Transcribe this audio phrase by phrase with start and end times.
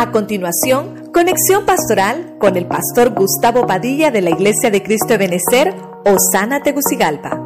[0.00, 5.18] A continuación, conexión pastoral con el pastor Gustavo Padilla de la Iglesia de Cristo de
[5.18, 5.74] Benecer,
[6.06, 7.38] Osana Tegucigalpa.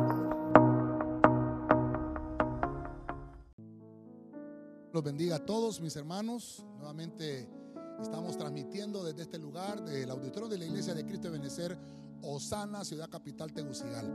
[4.93, 6.65] Los bendiga a todos mis hermanos.
[6.79, 7.49] Nuevamente
[8.01, 11.77] estamos transmitiendo desde este lugar del auditorio de la Iglesia de Cristo de Benecer,
[12.23, 14.15] Osana, ciudad capital Tegucigalpa.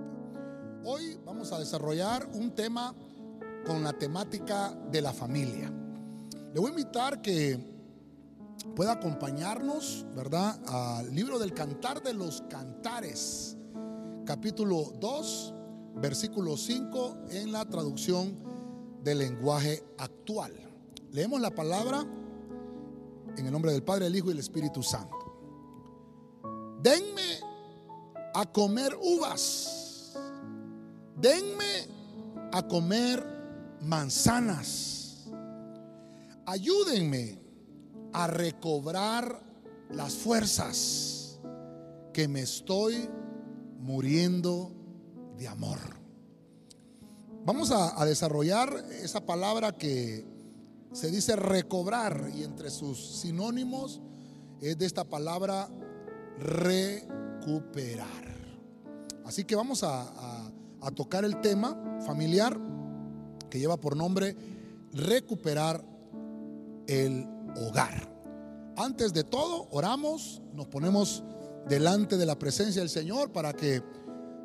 [0.85, 2.95] Hoy vamos a desarrollar un tema
[3.65, 5.69] con la temática de la familia.
[6.53, 7.78] Le voy a invitar que
[8.75, 10.59] pueda acompañarnos, ¿verdad?
[10.67, 13.57] Al libro del Cantar de los Cantares,
[14.25, 15.53] capítulo 2,
[15.95, 18.37] versículo 5, en la traducción
[19.03, 20.53] del lenguaje actual.
[21.11, 22.05] Leemos la palabra
[23.37, 25.17] en el nombre del Padre, el Hijo y el Espíritu Santo.
[26.81, 27.39] Denme
[28.33, 30.15] a comer uvas.
[31.15, 31.87] Denme
[32.51, 33.25] a comer
[33.81, 35.27] manzanas.
[36.45, 37.38] Ayúdenme
[38.13, 39.41] a recobrar
[39.91, 41.39] las fuerzas
[42.13, 43.09] que me estoy
[43.79, 44.71] muriendo
[45.37, 45.79] de amor.
[47.45, 50.25] Vamos a, desarrollar esa palabra que
[50.91, 54.01] se dice recobrar y entre sus sinónimos
[54.61, 55.69] es de esta palabra
[56.39, 58.07] recuperar.
[59.25, 60.51] Así que vamos a
[60.95, 62.59] tocar el tema familiar
[63.49, 64.35] que lleva por nombre
[64.93, 65.83] recuperar
[66.87, 67.27] el
[67.59, 68.09] hogar.
[68.77, 71.23] Antes de todo, oramos, nos ponemos
[71.67, 73.83] delante de la presencia del Señor para que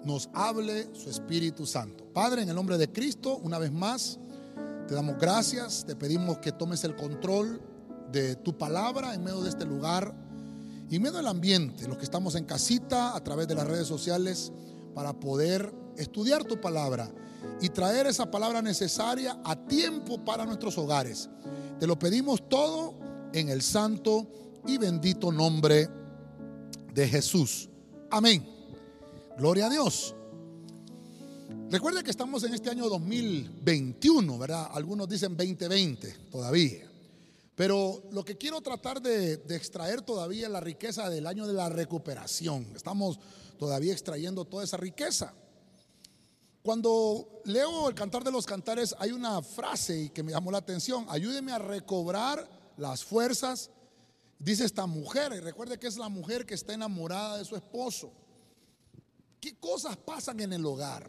[0.04, 2.04] nos hable su Espíritu Santo.
[2.12, 4.18] Padre, en el nombre de Cristo, una vez más,
[4.86, 7.62] te damos gracias, te pedimos que tomes el control
[8.12, 10.14] de tu palabra en medio de este lugar
[10.90, 13.86] y en medio del ambiente, los que estamos en casita a través de las redes
[13.86, 14.52] sociales,
[14.94, 17.10] para poder estudiar tu palabra
[17.60, 21.30] y traer esa palabra necesaria a tiempo para nuestros hogares.
[21.78, 22.94] Te lo pedimos todo
[23.34, 24.26] en el santo
[24.64, 25.88] y bendito nombre
[26.94, 27.68] de Jesús.
[28.10, 28.48] Amén.
[29.36, 30.14] Gloria a Dios.
[31.68, 34.68] Recuerde que estamos en este año 2021, ¿verdad?
[34.72, 36.88] Algunos dicen 2020 todavía.
[37.56, 41.54] Pero lo que quiero tratar de, de, extraer todavía es la riqueza del año de
[41.54, 42.68] la recuperación.
[42.76, 43.18] Estamos
[43.58, 45.34] todavía extrayendo toda esa riqueza.
[46.62, 51.04] Cuando leo el Cantar de los Cantares hay una frase que me llamó la atención,
[51.08, 53.70] ayúdeme a recobrar las fuerzas,
[54.38, 58.12] dice esta mujer, y recuerde que es la mujer que está enamorada de su esposo.
[59.40, 61.08] ¿Qué cosas pasan en el hogar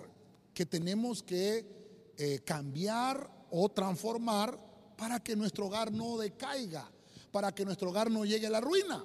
[0.53, 4.59] que tenemos que eh, cambiar o transformar
[4.97, 6.89] para que nuestro hogar no decaiga,
[7.31, 9.03] para que nuestro hogar no llegue a la ruina?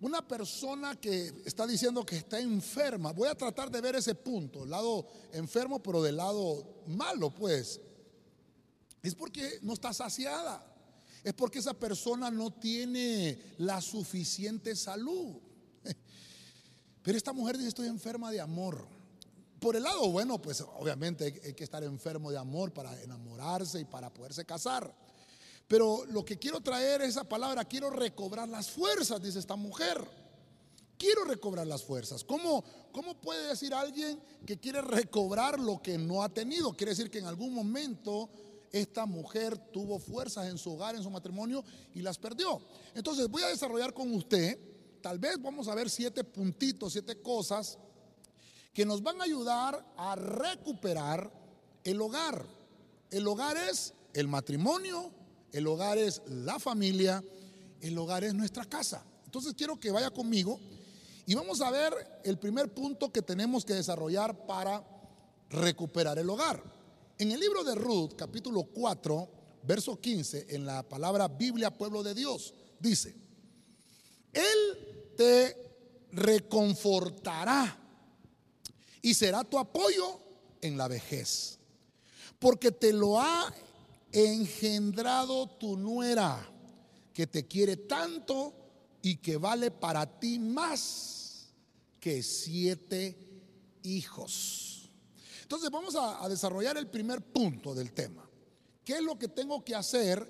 [0.00, 4.64] Una persona que está diciendo que está enferma, voy a tratar de ver ese punto,
[4.64, 7.80] el lado enfermo, pero del lado malo, pues,
[9.02, 10.75] es porque no está saciada,
[11.26, 15.34] es porque esa persona no tiene la suficiente salud.
[17.02, 18.86] Pero esta mujer dice, estoy enferma de amor.
[19.58, 23.84] Por el lado bueno, pues obviamente hay que estar enfermo de amor para enamorarse y
[23.84, 24.94] para poderse casar.
[25.66, 30.08] Pero lo que quiero traer es esa palabra, quiero recobrar las fuerzas, dice esta mujer.
[30.96, 32.22] Quiero recobrar las fuerzas.
[32.22, 36.72] ¿Cómo, ¿Cómo puede decir alguien que quiere recobrar lo que no ha tenido?
[36.76, 38.30] Quiere decir que en algún momento
[38.72, 42.60] esta mujer tuvo fuerzas en su hogar, en su matrimonio y las perdió.
[42.94, 44.58] Entonces voy a desarrollar con usted,
[45.00, 47.78] tal vez vamos a ver siete puntitos, siete cosas
[48.72, 51.30] que nos van a ayudar a recuperar
[51.84, 52.44] el hogar.
[53.10, 55.10] El hogar es el matrimonio,
[55.52, 57.22] el hogar es la familia,
[57.80, 59.04] el hogar es nuestra casa.
[59.24, 60.58] Entonces quiero que vaya conmigo
[61.24, 64.84] y vamos a ver el primer punto que tenemos que desarrollar para
[65.50, 66.75] recuperar el hogar.
[67.18, 69.28] En el libro de Ruth, capítulo 4,
[69.62, 73.16] verso 15, en la palabra Biblia, pueblo de Dios, dice,
[74.34, 75.56] Él te
[76.12, 77.78] reconfortará
[79.00, 80.20] y será tu apoyo
[80.60, 81.58] en la vejez,
[82.38, 83.52] porque te lo ha
[84.12, 86.46] engendrado tu nuera,
[87.14, 88.52] que te quiere tanto
[89.00, 91.48] y que vale para ti más
[91.98, 93.16] que siete
[93.84, 94.65] hijos.
[95.46, 98.28] Entonces vamos a, desarrollar el primer punto del tema.
[98.84, 100.28] ¿Qué es lo que tengo que hacer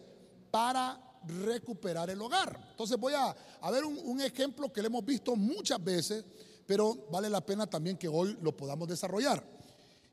[0.51, 2.61] para recuperar el hogar?
[2.73, 3.35] Entonces voy a,
[3.71, 6.23] ver un, ejemplo que le hemos visto muchas veces,
[6.67, 9.43] pero vale la pena también que hoy lo podamos desarrollar.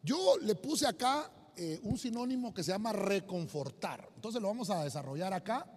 [0.01, 4.09] Yo le puse acá eh, un sinónimo que se llama reconfortar.
[4.15, 5.67] Entonces lo vamos a desarrollar acá.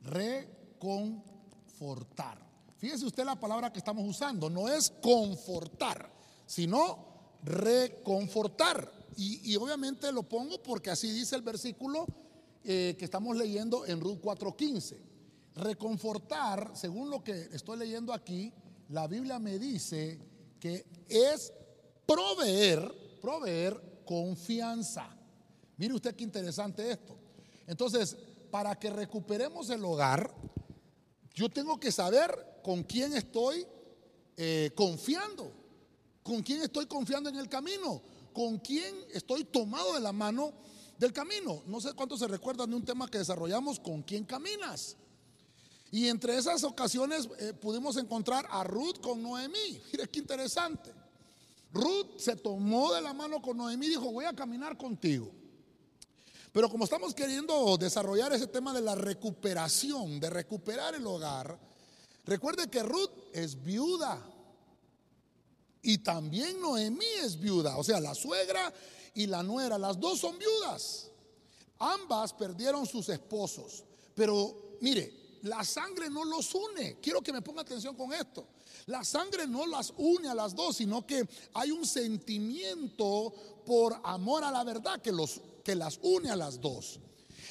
[0.00, 2.38] Reconfortar.
[2.76, 4.48] Fíjese usted la palabra que estamos usando.
[4.48, 6.08] No es confortar,
[6.46, 7.13] sino
[7.44, 8.90] reconfortar.
[9.16, 12.06] Y, y obviamente lo pongo porque así dice el versículo
[12.66, 14.96] eh, que estamos leyendo en Ruth 4.15.
[15.56, 18.52] Reconfortar, según lo que estoy leyendo aquí,
[18.88, 20.18] la Biblia me dice
[20.58, 21.52] que es
[22.06, 25.14] proveer, proveer confianza.
[25.76, 27.14] Mire usted qué interesante esto.
[27.66, 28.16] Entonces,
[28.50, 30.34] para que recuperemos el hogar,
[31.34, 33.66] yo tengo que saber con quién estoy
[34.38, 35.52] eh, confiando,
[36.24, 40.52] con quién estoy confiando en el camino, con quién estoy tomado de la mano
[40.98, 41.62] del camino.
[41.66, 44.96] No sé cuánto se recuerdan de un tema que desarrollamos, con quién caminas.
[45.92, 49.80] Y entre esas ocasiones eh, pudimos encontrar a Ruth con Noemí.
[49.92, 50.92] Mire qué interesante.
[51.72, 55.30] Ruth se tomó de la mano con Noemí y dijo, voy a caminar contigo.
[56.52, 61.58] Pero como estamos queriendo desarrollar ese tema de la recuperación, de recuperar el hogar,
[62.24, 64.33] recuerde que Ruth es viuda.
[65.84, 67.76] Y también Noemí es viuda.
[67.76, 68.72] O sea, la suegra
[69.14, 71.10] y la nuera, las dos son viudas.
[71.78, 73.84] Ambas perdieron sus esposos.
[74.14, 76.98] Pero mire, la sangre no los une.
[77.02, 78.46] Quiero que me ponga atención con esto.
[78.86, 83.34] La sangre no las une a las dos, sino que hay un sentimiento
[83.66, 86.98] por amor a la verdad que, los, que las une a las dos.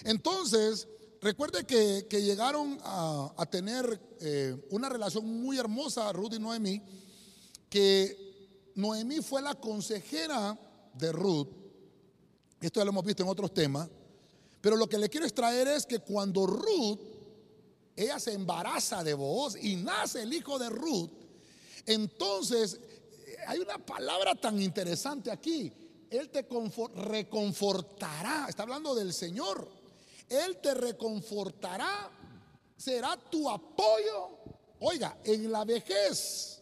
[0.05, 0.87] Entonces,
[1.21, 6.81] recuerde que, llegaron a, tener eh, una relación muy hermosa, Ruth y Noemí,
[7.69, 8.22] que
[8.75, 10.57] Noemí fue la consejera
[10.93, 11.49] de Ruth.
[12.59, 13.89] Esto ya lo hemos visto en otros temas.
[14.61, 16.99] Pero lo que le quiero extraer es que cuando Ruth,
[17.95, 21.11] ella se embaraza de vos y nace el hijo de Ruth,
[21.85, 22.79] entonces
[23.45, 25.71] hay una palabra tan interesante aquí.
[26.09, 26.45] Él te
[26.95, 28.45] reconfortará.
[28.47, 29.67] Está hablando del Señor.
[30.29, 32.09] Él te reconfortará.
[32.77, 34.29] Será tu apoyo.
[34.79, 36.52] Oiga, en la vejez.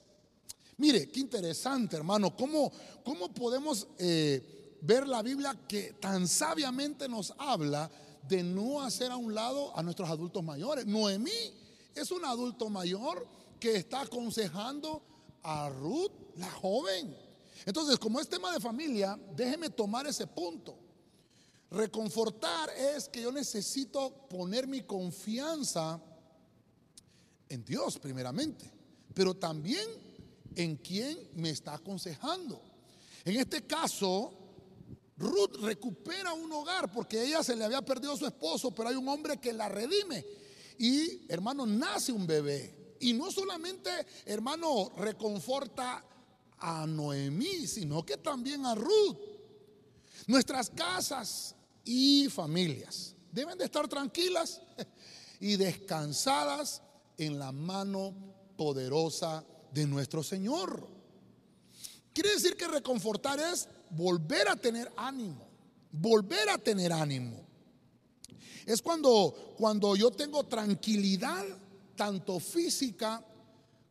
[0.81, 2.35] Mire, qué interesante, hermano.
[2.35, 2.71] ¿Cómo,
[3.05, 7.87] cómo podemos eh, ver la Biblia que tan sabiamente nos habla
[8.27, 10.87] de no hacer a un lado a nuestros adultos mayores?
[10.87, 11.53] Noemí
[11.93, 13.27] es un adulto mayor
[13.59, 15.03] que está aconsejando
[15.43, 17.15] a Ruth, la joven.
[17.63, 20.79] Entonces, como es tema de familia, déjeme tomar ese punto.
[21.69, 26.01] Reconfortar es que yo necesito poner mi confianza
[27.49, 28.73] en Dios primeramente,
[29.13, 29.87] pero también
[30.55, 32.61] en quien me está aconsejando.
[33.23, 34.33] En este caso,
[35.17, 38.95] Ruth recupera un hogar porque ella se le había perdido a su esposo, pero hay
[38.95, 40.25] un hombre que la redime.
[40.77, 42.95] Y hermano, nace un bebé.
[42.99, 43.89] Y no solamente,
[44.25, 46.03] hermano, reconforta
[46.57, 49.17] a Noemí, sino que también a Ruth.
[50.27, 54.61] Nuestras casas y familias deben de estar tranquilas
[55.39, 56.81] y descansadas
[57.17, 58.13] en la mano
[58.57, 60.87] poderosa de nuestro Señor.
[62.13, 65.47] Quiere decir que reconfortar es volver a tener ánimo,
[65.91, 67.37] volver a tener ánimo.
[68.65, 71.43] Es cuando, cuando yo tengo tranquilidad,
[71.95, 73.23] tanto física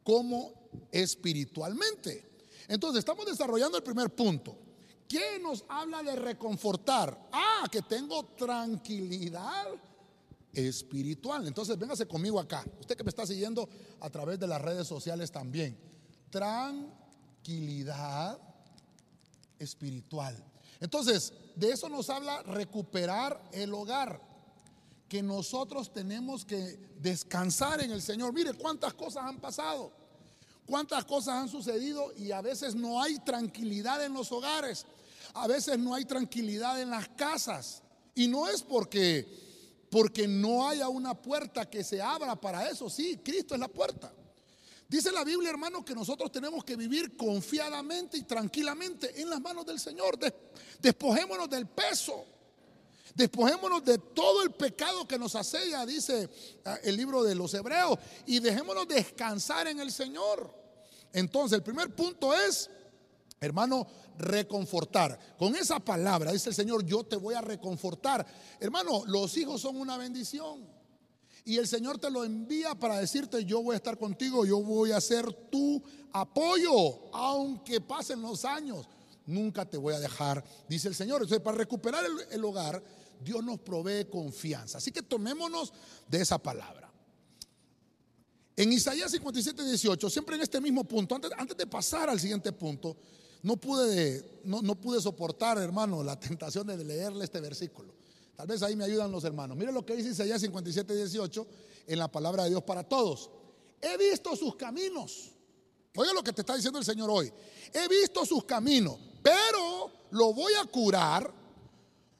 [0.05, 0.53] como
[0.93, 2.31] espiritualmente.
[2.69, 4.57] Entonces, estamos desarrollando el primer punto.
[5.09, 7.29] ¿Qué nos habla de reconfortar?
[7.33, 9.67] Ah, que tengo tranquilidad
[10.53, 11.47] espiritual.
[11.47, 12.65] Entonces, véngase conmigo acá.
[12.81, 13.69] Usted que me está siguiendo
[14.01, 15.79] a través de las redes sociales también.
[16.31, 18.39] Tranquilidad
[19.59, 20.37] espiritual.
[20.81, 24.29] Entonces, de eso nos habla recuperar el hogar.
[25.09, 28.33] Que nosotros tenemos que descansar en el Señor.
[28.33, 29.93] Mire cuántas cosas han pasado.
[30.67, 34.87] Cuántas cosas han sucedido y a veces no hay tranquilidad en los hogares.
[35.35, 37.83] A veces no hay tranquilidad en las casas.
[38.15, 39.50] Y no es porque
[39.91, 42.89] porque no haya una puerta que se abra para eso.
[42.89, 44.13] Sí, Cristo es la puerta.
[44.89, 49.67] Dice la Biblia, hermano, que nosotros tenemos que vivir confiadamente y tranquilamente en las manos
[49.67, 50.19] del Señor.
[50.81, 52.25] Despojémonos del peso.
[53.15, 56.29] Despojémonos de todo el pecado que nos asedia, dice
[56.65, 60.53] ah, el libro de los Hebreos, y dejémonos descansar en el Señor.
[61.13, 62.71] Entonces, el primer punto es,
[63.41, 63.87] hermano,
[64.19, 65.19] reconfortar.
[65.39, 68.27] Con esa palabra, dice el Señor, yo te voy a reconfortar.
[68.61, 70.69] Hermano, los hijos son una bendición.
[71.45, 74.93] Y el Señor te lo envía para decirte, yo voy a estar contigo, yo voy
[74.93, 75.83] a ser tu
[76.13, 78.87] apoyo, aunque pasen los años.
[79.25, 81.23] Nunca te voy a dejar, dice el Señor.
[81.23, 82.83] Entonces, para recuperar el, hogar,
[83.25, 84.79] Dios nos provee confianza.
[84.79, 85.73] Así que tomémonos
[86.07, 86.93] de esa palabra.
[88.55, 92.53] En Isaías 57, 18, siempre en este mismo punto, antes, antes de pasar al siguiente
[92.53, 92.99] punto,
[93.43, 97.95] no pude, no, no pude soportar, hermano, la tentación de leerle este versículo.
[98.37, 99.57] Tal vez ahí me ayudan los hermanos.
[99.57, 101.47] Mire lo que dice Isaías 57, 18
[101.87, 103.31] en la palabra de Dios para todos.
[103.81, 105.31] He visto sus caminos.
[105.97, 107.33] Oye lo que te está diciendo el Señor hoy.
[107.73, 111.33] He visto sus caminos, pero lo voy a curar,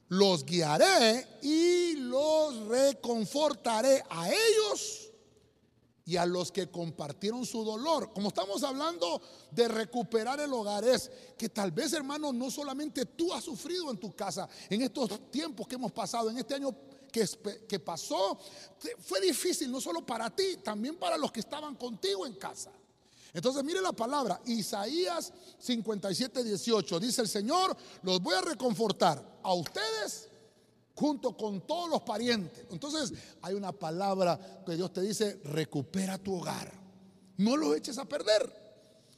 [0.09, 5.00] los guiaré y los reconfortaré a ellos
[6.05, 8.11] y a los que compartieron su dolor.
[8.13, 13.33] Como estamos hablando de recuperar el hogar, es que tal vez, hermano, no solamente tú
[13.33, 16.75] has sufrido en tu casa en estos tiempos que hemos pasado, en este año
[17.11, 17.27] que,
[17.67, 18.39] que pasó,
[18.99, 22.71] fue difícil no solo para ti, también para los que estaban contigo en casa.
[23.33, 29.53] Entonces mire la palabra, Isaías 57, 18, dice el Señor, los voy a reconfortar a
[29.53, 30.30] ustedes
[31.01, 32.63] junto con todos los parientes.
[32.69, 36.71] Entonces hay una palabra que Dios te dice, recupera tu hogar,
[37.37, 38.47] no lo eches a perder.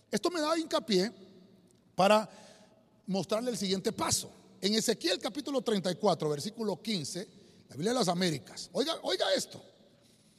[0.10, 1.12] Esto me da hincapié
[1.94, 2.30] para
[3.08, 4.32] mostrarle el siguiente paso.
[4.62, 7.28] En Ezequiel capítulo 34, versículo 15,
[7.68, 9.62] la Biblia de las Américas, oiga, oiga esto,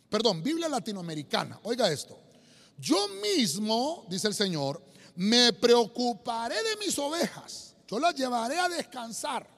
[0.09, 2.19] perdón, Biblia latinoamericana, oiga esto.
[2.79, 4.83] Yo mismo, dice el Señor,
[5.17, 7.75] me preocuparé de mis ovejas.
[7.87, 9.54] Yo las llevaré a descansar.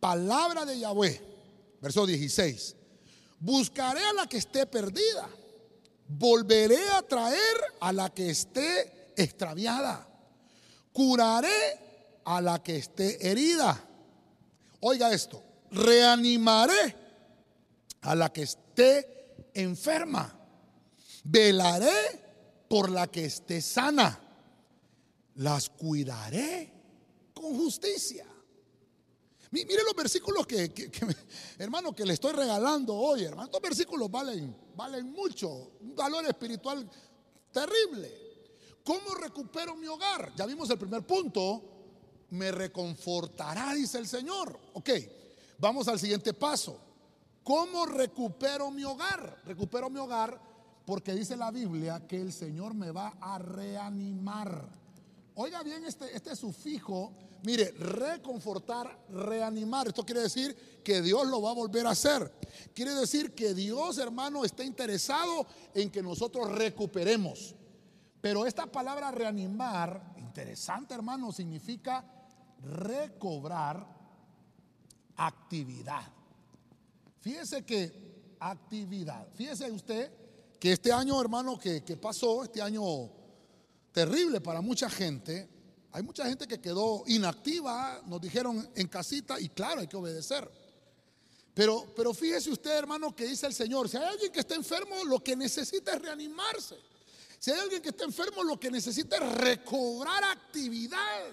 [0.00, 1.20] Palabra de Yahweh,
[1.80, 2.76] verso 16.
[3.40, 5.28] Buscaré a la que esté perdida.
[6.08, 10.06] Volveré a traer a la que esté extraviada.
[10.92, 13.84] Curaré a la que esté herida.
[14.80, 16.96] Oiga esto, reanimaré
[18.02, 20.38] a la que esté enferma
[21.30, 24.18] Velaré por la que esté sana.
[25.36, 26.72] Las cuidaré
[27.34, 28.26] con justicia.
[29.50, 30.90] Mire los versículos que,
[31.58, 33.46] hermano, que le estoy regalando hoy, hermano.
[33.46, 35.48] Estos versículos valen, valen mucho,
[35.80, 36.88] un valor espiritual
[37.52, 38.28] terrible.
[38.84, 40.32] ¿Cómo recupero mi hogar?
[40.36, 41.62] Ya vimos el primer punto.
[42.30, 44.58] Me reconfortará, dice el Señor.
[44.74, 44.90] Ok,
[45.58, 46.78] vamos al siguiente paso.
[47.42, 49.42] ¿Cómo recupero mi hogar?
[49.46, 50.38] Recupero mi hogar
[50.84, 54.68] porque dice la Biblia que el Señor me va a reanimar.
[55.40, 57.12] Oiga bien este, este sufijo,
[57.44, 59.86] mire, reconfortar, reanimar.
[59.86, 62.28] Esto quiere decir que Dios lo va a volver a hacer.
[62.74, 67.54] Quiere decir que Dios, hermano, está interesado en que nosotros recuperemos.
[68.20, 72.04] Pero esta palabra reanimar, interesante hermano, significa
[72.60, 73.86] recobrar
[75.14, 76.02] actividad.
[77.20, 79.28] Fíjese que actividad.
[79.34, 80.10] Fíjese usted
[80.58, 82.82] que este año, hermano, que, pasó, este año
[83.92, 85.48] terrible para mucha gente,
[85.92, 90.48] hay mucha gente que quedó inactiva, nos dijeron en casita, y claro, hay que obedecer.
[91.54, 95.04] Pero, pero fíjese usted, hermano, que dice el Señor, si hay alguien que está enfermo,
[95.04, 96.76] lo que necesita es reanimarse.
[97.38, 101.26] Si hay alguien que está enfermo, lo que necesita es recobrar actividad.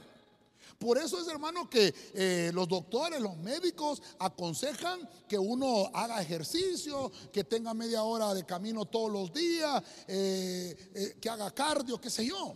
[0.79, 7.12] Por eso es, hermano, que eh, los doctores, los médicos aconsejan que uno haga ejercicio,
[7.32, 12.10] que tenga media hora de camino todos los días, eh, eh, que haga cardio, qué
[12.10, 12.55] sé yo.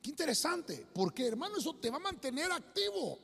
[0.00, 3.18] Qué interesante, porque hermano, eso te va a mantener activo.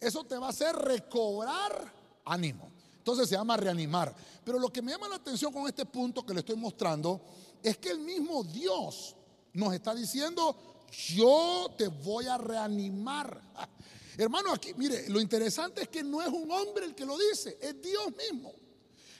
[0.00, 1.92] Eso te va a hacer recobrar
[2.24, 2.70] ánimo.
[2.96, 4.14] Entonces se llama reanimar.
[4.44, 7.20] Pero lo que me llama la atención con este punto que le estoy mostrando
[7.62, 9.14] es que el mismo Dios
[9.52, 10.56] nos está diciendo,
[10.92, 13.40] yo te voy a reanimar.
[14.16, 17.58] Hermano, aquí, mire, lo interesante es que no es un hombre el que lo dice,
[17.60, 18.52] es Dios mismo.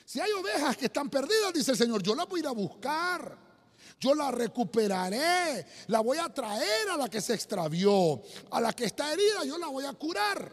[0.05, 2.53] Si hay ovejas que están perdidas, dice el Señor, yo las voy a ir a
[2.53, 3.43] buscar.
[3.99, 8.87] Yo la recuperaré, la voy a traer a la que se extravió, a la que
[8.87, 10.53] está herida, yo la voy a curar.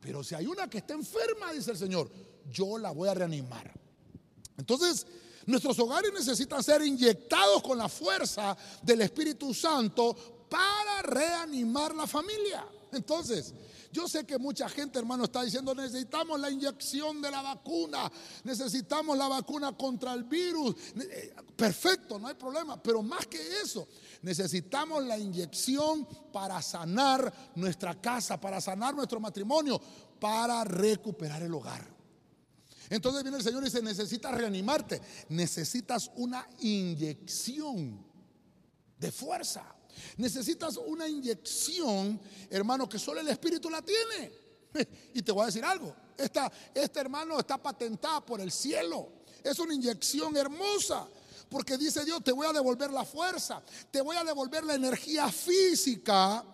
[0.00, 2.10] pero si hay una que está enferma, dice el Señor,
[2.50, 3.70] yo la voy a reanimar.
[4.56, 5.06] Entonces,
[5.46, 10.14] Nuestros hogares necesitan ser inyectados con la fuerza del Espíritu Santo
[10.48, 12.64] para reanimar la familia.
[12.92, 13.52] Entonces,
[13.94, 18.10] yo sé que mucha gente, hermano, está diciendo, necesitamos la inyección de la vacuna,
[18.42, 20.74] necesitamos la vacuna contra el virus.
[20.96, 23.86] Eh, perfecto, no hay problema, pero más que eso,
[24.22, 29.80] necesitamos la inyección para sanar nuestra casa, para sanar nuestro matrimonio,
[30.18, 31.93] para recuperar el hogar.
[32.90, 38.04] Entonces viene el Señor y dice, necesitas reanimarte, necesitas una inyección
[38.98, 39.64] de fuerza.
[40.16, 44.44] Necesitas una inyección, hermano, que solo el Espíritu la tiene.
[45.14, 49.08] Y te voy a decir algo, esta, este hermano está patentada por el cielo.
[49.42, 51.06] Es una inyección hermosa.
[51.48, 55.30] Porque dice Dios, te voy a devolver la fuerza, te voy a devolver la energía
[55.30, 56.44] física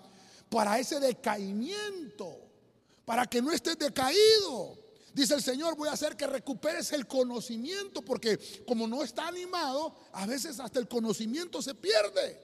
[0.51, 2.37] para ese decaimiento,
[3.07, 4.77] para que no estés decaído.
[5.15, 9.95] Dice el Señor, voy a hacer que recuperes el conocimiento, porque como no está animado,
[10.13, 12.41] a veces hasta el conocimiento se pierde.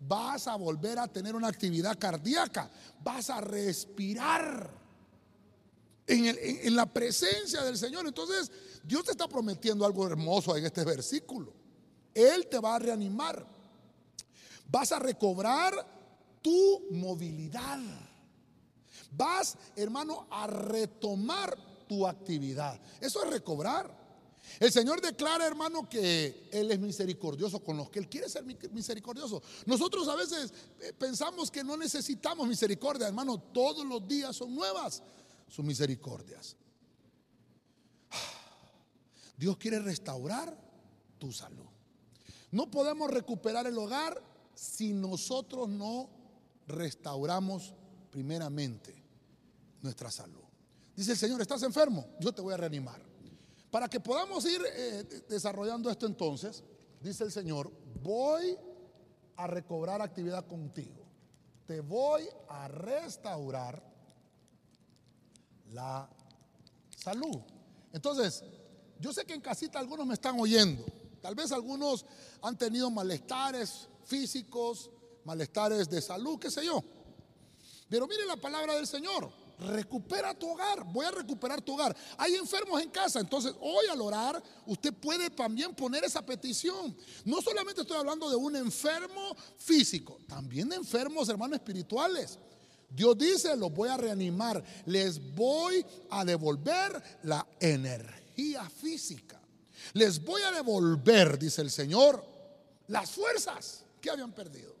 [0.00, 2.70] Vas a volver a tener una actividad cardíaca,
[3.02, 4.70] vas a respirar
[6.06, 8.06] en, la presencia del Señor.
[8.06, 8.50] Entonces,
[8.82, 11.52] Dios te está prometiendo algo hermoso en este versículo.
[12.14, 13.46] Él te va a reanimar.
[14.70, 15.74] Vas a recobrar
[16.42, 17.78] tu movilidad.
[19.10, 22.80] Vas, hermano, a retomar tu actividad.
[23.00, 23.98] Eso es recobrar.
[24.60, 29.42] El Señor declara, hermano, que Él es misericordioso con los que Él quiere ser misericordioso.
[29.66, 33.38] Nosotros a veces eh, pensamos que no necesitamos misericordia, hermano.
[33.38, 35.02] Todos los días son nuevas
[35.48, 36.56] sus misericordias.
[39.36, 40.56] Dios quiere restaurar
[41.18, 41.66] tu salud.
[42.50, 44.22] No podemos recuperar el hogar
[44.54, 46.08] si nosotros no
[46.66, 47.74] restauramos
[48.10, 49.04] primeramente
[49.82, 50.47] nuestra salud.
[50.98, 52.04] Dice el Señor, ¿estás enfermo?
[52.18, 53.00] Yo te voy a reanimar.
[53.70, 56.64] Para que podamos ir eh, desarrollando esto entonces,
[57.00, 57.70] dice el Señor,
[58.02, 58.58] voy
[59.36, 61.06] a recobrar actividad contigo.
[61.68, 63.80] Te voy a restaurar
[65.70, 66.10] la
[66.96, 67.42] salud.
[67.92, 68.42] Entonces,
[68.98, 70.84] yo sé que en casita algunos me están oyendo.
[71.22, 72.06] Tal vez algunos
[72.42, 74.90] han tenido malestares físicos,
[75.24, 76.82] malestares de salud, qué sé yo.
[77.88, 79.46] Pero mire la palabra del Señor.
[79.58, 80.84] Recupera tu hogar.
[80.84, 81.96] Voy a recuperar tu hogar.
[82.16, 83.18] Hay enfermos en casa.
[83.18, 86.96] Entonces, hoy al orar, usted puede también poner esa petición.
[87.24, 92.38] No solamente estoy hablando de un enfermo físico, también de enfermos, hermanos espirituales.
[92.88, 94.62] Dios dice, los voy a reanimar.
[94.86, 99.40] Les voy a devolver la energía física.
[99.92, 102.24] Les voy a devolver, dice el Señor,
[102.86, 104.74] las fuerzas que habían perdido.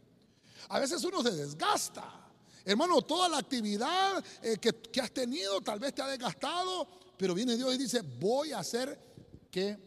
[0.68, 2.27] A veces uno se desgasta.
[2.68, 7.32] Hermano, toda la actividad eh, que, que has tenido tal vez te ha desgastado, pero
[7.32, 9.00] viene Dios y dice, voy a hacer
[9.50, 9.78] que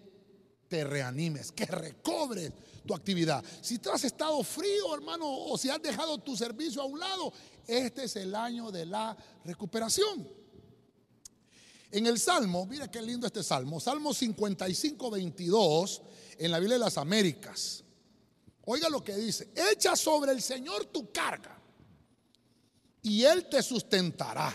[0.67, 2.51] te reanimes, que recobres
[2.83, 3.43] tu actividad.
[3.61, 7.31] Si tú has estado frío, hermano, o si has dejado tu servicio a un lado,
[7.67, 10.27] este es el año de la recuperación.
[11.91, 16.01] En el Salmo, mira qué lindo este Salmo, Salmo 55, 22,
[16.39, 17.83] en la Biblia de las Américas.
[18.65, 21.60] Oiga lo que dice, echa sobre el Señor tu carga
[23.01, 24.53] y Él te sustentará.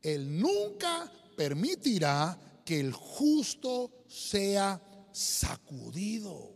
[0.00, 4.80] Él nunca permitirá que el justo sea
[5.12, 6.52] sacudido.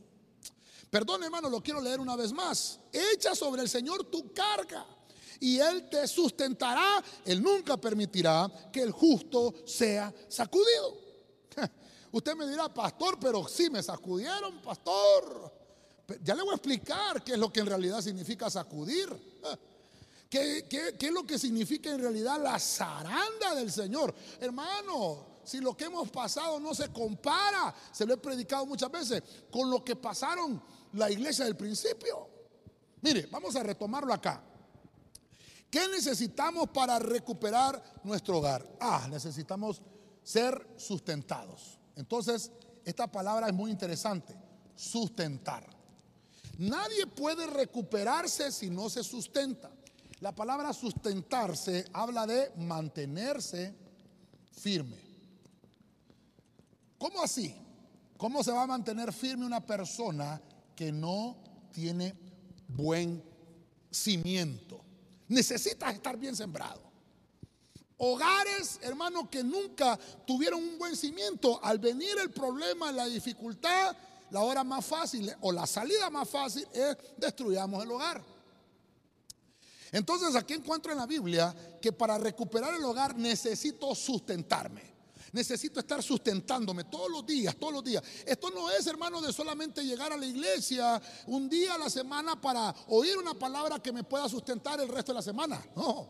[0.90, 2.80] Perdón, hermano, lo quiero leer una vez más.
[2.92, 4.86] Echa sobre el Señor tu carga
[5.40, 7.02] y Él te sustentará.
[7.24, 10.98] Él nunca permitirá que el justo sea sacudido.
[12.12, 15.52] Usted me dirá, pastor, pero sí me sacudieron, pastor.
[16.22, 19.08] Ya le voy a explicar qué es lo que en realidad significa sacudir.
[20.28, 20.66] ¿Qué,
[20.98, 24.14] es lo que significa en realidad la zaranda del Señor?
[24.40, 29.22] Hermano, si lo que hemos pasado no se compara, se lo he predicado muchas veces,
[29.50, 30.62] con lo que pasaron
[30.92, 32.28] la iglesia del principio.
[33.00, 34.42] Mire, vamos a retomarlo acá.
[35.70, 38.66] ¿Qué necesitamos para recuperar nuestro hogar?
[38.80, 39.80] Ah, necesitamos
[40.22, 41.78] ser sustentados.
[41.96, 42.50] Entonces,
[42.84, 44.34] esta palabra es muy interesante,
[44.74, 45.66] sustentar.
[46.58, 49.70] Nadie puede recuperarse si no se sustenta.
[50.20, 53.72] La palabra sustentarse habla de mantenerse
[54.50, 54.98] firme.
[56.98, 57.54] ¿Cómo así?
[58.16, 60.42] ¿Cómo se va a mantener firme una persona
[60.74, 61.36] que no
[61.72, 62.14] tiene
[62.66, 63.22] buen
[63.92, 64.84] cimiento?
[65.28, 66.82] Necesitas estar bien sembrado.
[67.98, 73.96] Hogares, hermanos, que nunca tuvieron un buen cimiento, al venir el problema, la dificultad,
[74.30, 78.37] la hora más fácil o la salida más fácil es destruyamos el hogar.
[79.92, 84.98] Entonces aquí encuentro en la Biblia que para recuperar el hogar necesito sustentarme.
[85.32, 88.02] Necesito estar sustentándome todos los días, todos los días.
[88.24, 92.40] Esto no es, hermano, de solamente llegar a la iglesia un día a la semana
[92.40, 95.62] para oír una palabra que me pueda sustentar el resto de la semana.
[95.76, 96.08] No,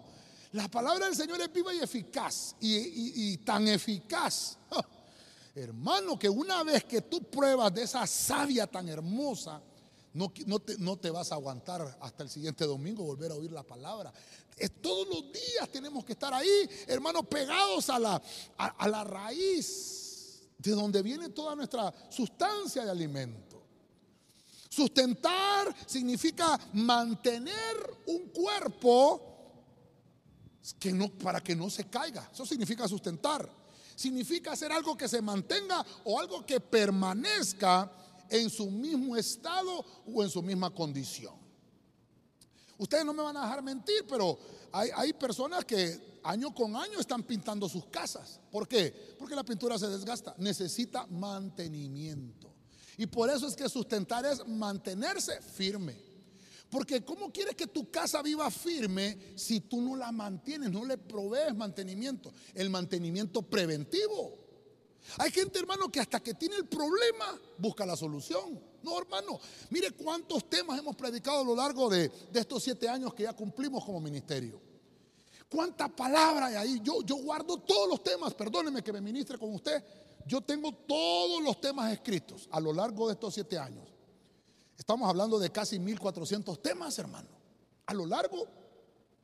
[0.53, 2.55] la palabra del Señor es viva y eficaz.
[2.61, 4.57] Y, tan eficaz,
[5.55, 9.61] hermano, que una vez que tú pruebas de esa savia tan hermosa,
[10.14, 10.33] no,
[10.79, 14.12] no, te, vas a aguantar hasta el siguiente domingo volver a oír la palabra.
[14.57, 18.23] Es, todos los días tenemos que estar ahí, hermanos, pegados a la,
[18.57, 23.49] a la raíz de donde viene toda nuestra sustancia de alimento.
[24.68, 29.29] Sustentar significa mantener un cuerpo
[30.79, 32.29] que no, para que no se caiga.
[32.33, 33.51] Eso significa sustentar.
[33.97, 37.90] Significa hacer algo que se mantenga o algo que permanezca
[38.31, 41.35] en su mismo estado o en su misma condición.
[42.79, 44.38] Ustedes no me van a dejar mentir, pero
[44.73, 48.41] hay, personas que año con año están pintando sus casas.
[48.51, 49.17] ¿Por qué?
[49.19, 50.35] Porque la pintura se desgasta.
[50.38, 52.55] Necesita mantenimiento.
[52.97, 55.97] Y por eso es que sustentar es mantenerse firme.
[56.71, 60.99] Porque ¿cómo quieres que tu casa viva firme si tú no la mantienes, no le
[60.99, 62.33] provees mantenimiento?
[62.55, 64.38] El mantenimiento preventivo.
[65.16, 68.61] Hay gente, hermano, que hasta que tiene el problema busca la solución.
[68.83, 69.40] No, hermano,
[69.71, 73.85] mire cuántos temas hemos predicado a lo largo de, estos siete años que ya cumplimos
[73.85, 74.61] como ministerio.
[75.49, 76.81] ¿Cuánta palabra hay ahí?
[76.83, 79.83] Yo, guardo todos los temas, perdóneme que me ministre con usted.
[80.27, 83.88] Yo tengo todos los temas escritos a lo largo de estos siete años.
[84.77, 87.31] Estamos hablando de casi 1400 temas, hermano,
[87.87, 88.47] a lo largo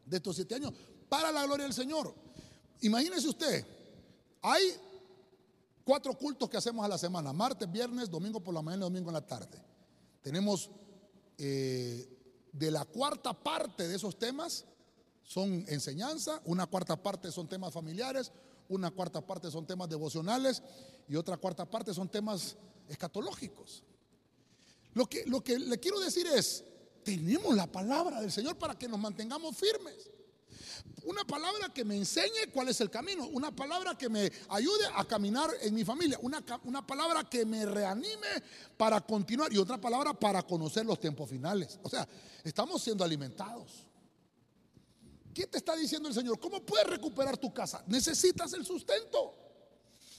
[0.07, 0.73] de estos siete años,
[1.09, 2.15] para la gloria del Señor.
[2.81, 3.67] Imagínese usted,
[4.43, 4.63] hay
[5.85, 9.11] cuatro cultos que hacemos a la semana, martes, viernes, domingo por la mañana y domingo
[9.11, 9.61] en la tarde.
[10.23, 10.71] Tenemos
[11.39, 12.09] eh,
[12.53, 14.65] de la cuarta parte de esos temas
[15.23, 18.31] son enseñanza, una cuarta parte son temas familiares,
[18.69, 20.63] una cuarta parte son temas devocionales
[21.09, 22.57] y otra cuarta parte son temas
[22.89, 23.83] escatológicos.
[24.95, 26.65] Lo que, lo que le quiero decir es,
[27.03, 30.11] tenemos la palabra del Señor para que nos mantengamos firmes.
[31.05, 33.27] Una palabra que me enseñe cuál es el camino.
[33.29, 36.19] Una palabra que me ayude a caminar en mi familia.
[36.23, 38.43] Una, una, palabra que me reanime
[38.77, 39.53] para continuar.
[39.53, 41.79] Y otra palabra para conocer los tiempos finales.
[41.83, 42.09] O sea,
[42.43, 43.87] estamos siendo alimentados.
[45.35, 46.39] ¿Qué te está diciendo el Señor?
[46.39, 47.83] ¿Cómo puedes recuperar tu casa?
[47.87, 49.35] Necesitas el sustento.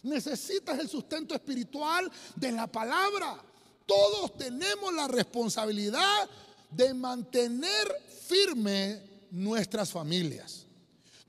[0.03, 3.41] Necesitas el sustento espiritual de la palabra.
[3.87, 6.29] Todos tenemos la responsabilidad
[6.69, 7.87] de mantener
[8.27, 10.64] firme nuestras familias.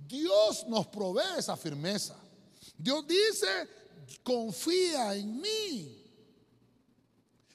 [0.07, 2.17] Dios nos provee esa firmeza.
[2.77, 3.69] Dios dice,
[4.23, 6.03] confía en mí.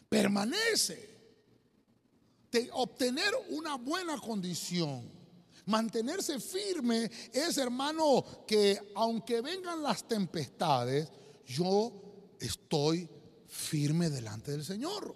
[0.09, 1.09] Permanece.
[2.51, 5.21] De obtener una buena condición
[5.65, 11.07] Mantenerse firme es, hermano, que aunque vengan las tempestades,
[11.45, 11.91] yo
[12.39, 13.07] estoy
[13.47, 15.15] firme delante del Señor.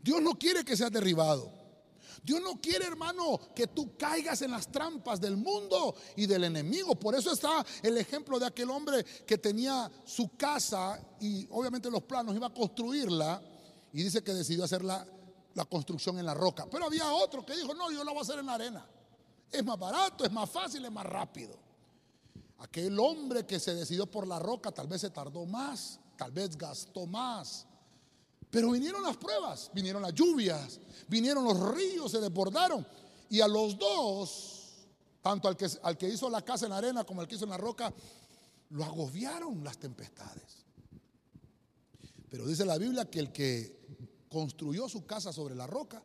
[0.00, 1.52] Dios no quiere que seas derribado.
[2.22, 6.94] Dios no quiere, hermano, que tú caigas en las trampas del mundo y del enemigo.
[6.94, 12.02] Por eso está el ejemplo de aquel hombre que tenía su casa y obviamente los
[12.02, 13.42] planos iba a construirla
[13.92, 15.06] y dice que decidió hacerla
[15.54, 16.66] la construcción en la roca.
[16.70, 18.86] Pero había otro que dijo, no, yo lo voy a hacer en la arena.
[19.50, 21.56] Es más barato, es más fácil, es más rápido.
[22.58, 26.56] Aquel hombre que se decidió por la roca tal vez se tardó más, tal vez
[26.56, 27.66] gastó más.
[28.56, 32.86] Pero vinieron las pruebas, vinieron las lluvias, vinieron los ríos, se desbordaron.
[33.28, 34.86] Y a los dos,
[35.20, 37.44] tanto al que, al que hizo la casa en la arena como al que hizo
[37.44, 37.92] en la roca,
[38.70, 40.64] lo agobiaron las tempestades.
[42.30, 43.78] Pero dice la Biblia que el que
[44.30, 46.02] construyó su casa sobre la roca,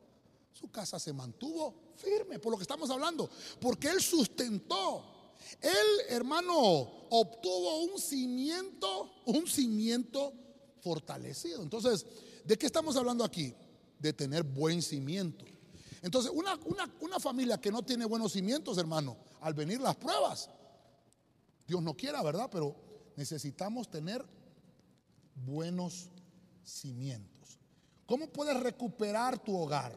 [0.51, 3.29] su casa se mantuvo firme, por lo que estamos hablando,
[3.61, 5.05] porque él sustentó.
[5.61, 6.57] Él, hermano,
[7.11, 10.33] obtuvo un cimiento, un cimiento
[10.81, 11.63] fortalecido.
[11.63, 12.05] Entonces,
[12.43, 13.53] ¿de qué estamos hablando aquí?
[13.99, 15.45] De tener buen cimiento.
[16.01, 20.49] Entonces, una, una, una familia que no tiene buenos cimientos, hermano, al venir las pruebas,
[21.67, 22.49] Dios no quiera, ¿verdad?
[22.51, 22.75] Pero
[23.15, 24.25] necesitamos tener
[25.35, 26.09] buenos
[26.63, 27.59] cimientos.
[28.05, 29.93] ¿Cómo puedes recuperar tu hogar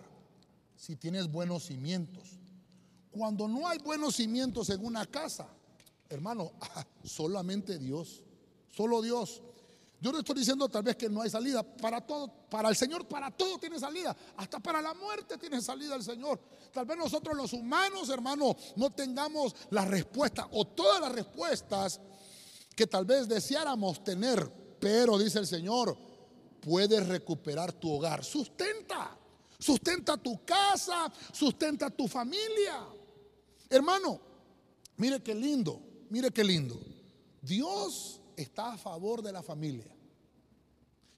[0.77, 2.39] si tienes buenos cimientos?
[3.11, 5.49] Cuando no hay buenos cimientos en una casa,
[6.09, 6.53] hermano,
[7.05, 8.23] solamente Dios,
[8.71, 9.43] solo Dios.
[10.05, 11.63] Yo no estoy diciendo tal vez que no hay salida.
[11.63, 14.15] Para todo, para el Señor, para todo tiene salida.
[14.37, 16.39] Hasta para la muerte tiene salida el Señor.
[16.75, 22.03] Tal vez nosotros los humanos, hermano, no tengamos la respuesta o todas las respuestas
[22.77, 24.47] que tal vez deseáramos tener.
[24.79, 25.97] Pero dice el Señor,
[26.61, 28.23] puedes recuperar tu hogar.
[28.23, 29.17] Sustenta,
[29.59, 32.87] sustenta tu casa, sustenta tu familia.
[33.71, 34.21] Hermano,
[34.99, 36.79] mire qué lindo, mire qué lindo.
[37.41, 39.94] Dios está a favor de la familia.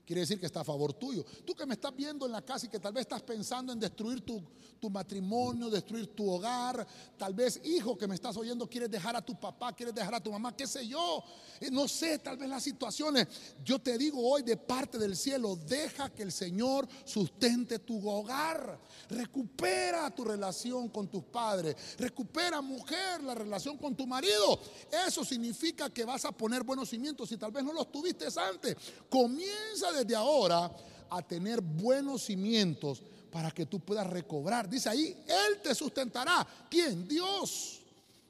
[0.06, 1.24] Quiere decir que está a favor tuyo.
[1.44, 3.80] Tú que me estás viendo en la casa y que tal vez estás pensando en
[3.80, 4.40] destruir tu,
[4.78, 6.86] tu matrimonio, destruir tu hogar.
[7.18, 10.22] Tal vez, hijo que me estás oyendo, quieres dejar a tu papá, quieres dejar a
[10.22, 11.24] tu mamá, qué sé yo.
[11.60, 13.26] Eh, no sé, tal vez las situaciones.
[13.64, 18.78] Yo te digo hoy de parte del cielo, deja que el Señor sustente tu hogar.
[19.10, 21.74] Recupera tu relación con tus padres.
[21.98, 24.60] Recupera, mujer, la relación con tu marido.
[25.04, 28.76] Eso significa que vas a poner buenos cimientos si tal vez no los tuviste antes.
[29.08, 30.70] Comienza desde ahora
[31.10, 34.68] a tener buenos cimientos para que tú puedas recobrar.
[34.68, 36.46] Dice ahí, Él te sustentará.
[36.70, 37.06] ¿Quién?
[37.06, 37.82] Dios.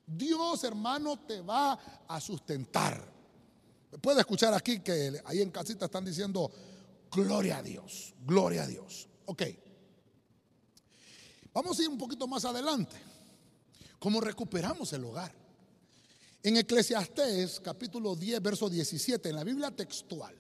[0.07, 3.17] Dios, hermano, te va a sustentar.
[4.01, 6.51] Puede escuchar aquí que ahí en casita están diciendo,
[7.11, 9.09] gloria a Dios, gloria a Dios.
[9.27, 9.43] Ok.
[11.53, 12.97] Vamos a ir un poquito más adelante.
[13.99, 15.33] ¿Cómo recuperamos el hogar?
[16.43, 20.37] En Eclesiastés capítulo 10, verso 17, en la Biblia textual.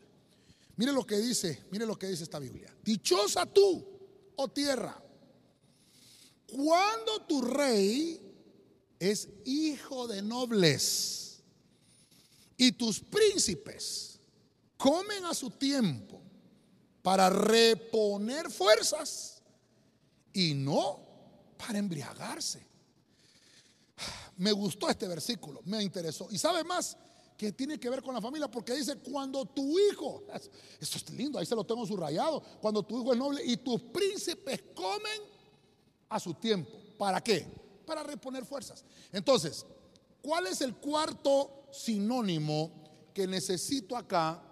[0.76, 2.74] Mire lo que dice, mire lo que dice esta Biblia.
[2.82, 3.84] Dichosa tú
[4.36, 5.02] o tierra.
[6.46, 8.20] Cuando tu rey
[8.98, 11.42] es hijo de nobles
[12.56, 14.20] y tus príncipes
[14.76, 16.22] comen a su tiempo
[17.02, 19.42] para reponer fuerzas
[20.32, 21.00] y no
[21.56, 22.66] para embriagarse.
[24.36, 26.28] me gustó este versículo, me interesó.
[26.30, 26.96] Y sabe más
[27.36, 30.24] que tiene que ver con la familia, porque dice, cuando tu hijo,
[30.80, 33.80] esto es lindo, ahí se lo tengo subrayado, cuando tu hijo es noble y tus
[33.82, 35.20] príncipes comen
[36.08, 36.70] a su tiempo.
[36.98, 37.46] ¿Para qué?
[37.84, 38.84] Para reponer fuerzas.
[39.12, 39.66] Entonces,
[40.22, 42.72] ¿cuál es el cuarto sinónimo
[43.12, 44.42] que necesito acá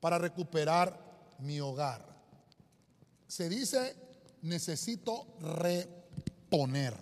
[0.00, 2.06] para recuperar mi hogar?
[3.26, 3.94] Se dice,
[4.42, 6.96] necesito reponer.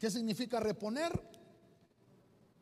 [0.00, 1.12] ¿Qué significa reponer?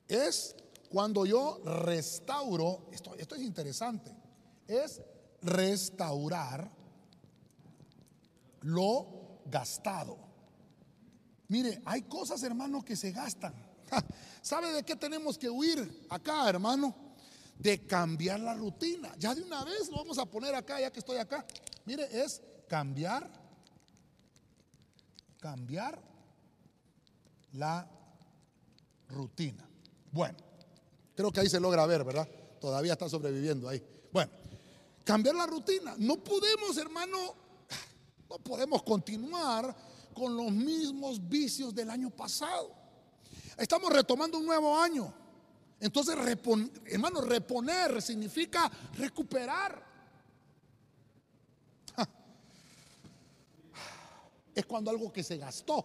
[0.07, 0.55] Es
[0.92, 4.14] cuando yo restauro, esto, esto es interesante,
[4.68, 5.00] es
[5.40, 6.70] restaurar
[8.61, 10.18] lo gastado.
[11.48, 13.55] Mire, hay cosas, hermano, que se gastan.
[14.42, 16.94] ¿Sabe de qué tenemos que huir acá, hermano?
[17.59, 19.14] De cambiar la rutina.
[19.18, 21.46] Ya de una vez lo vamos a poner acá, ya que estoy acá.
[21.87, 23.31] Mire, es cambiar,
[25.40, 25.98] cambiar
[27.55, 27.88] la
[29.09, 29.66] rutina.
[30.11, 30.37] Bueno,
[31.14, 32.29] Creo que ahí se logra ver, ¿verdad?
[32.61, 33.83] Todavía está sobreviviendo ahí.
[34.12, 34.31] Bueno,
[35.05, 35.94] cambiar la rutina.
[35.98, 37.35] No podemos, hermano,
[38.29, 39.75] no podemos continuar
[40.14, 42.72] con los mismos vicios del año pasado.
[43.57, 45.12] Estamos retomando un nuevo año.
[45.81, 46.16] Entonces,
[46.87, 49.90] hermano, reponer significa recuperar.
[54.55, 55.85] Es cuando algo que se gastó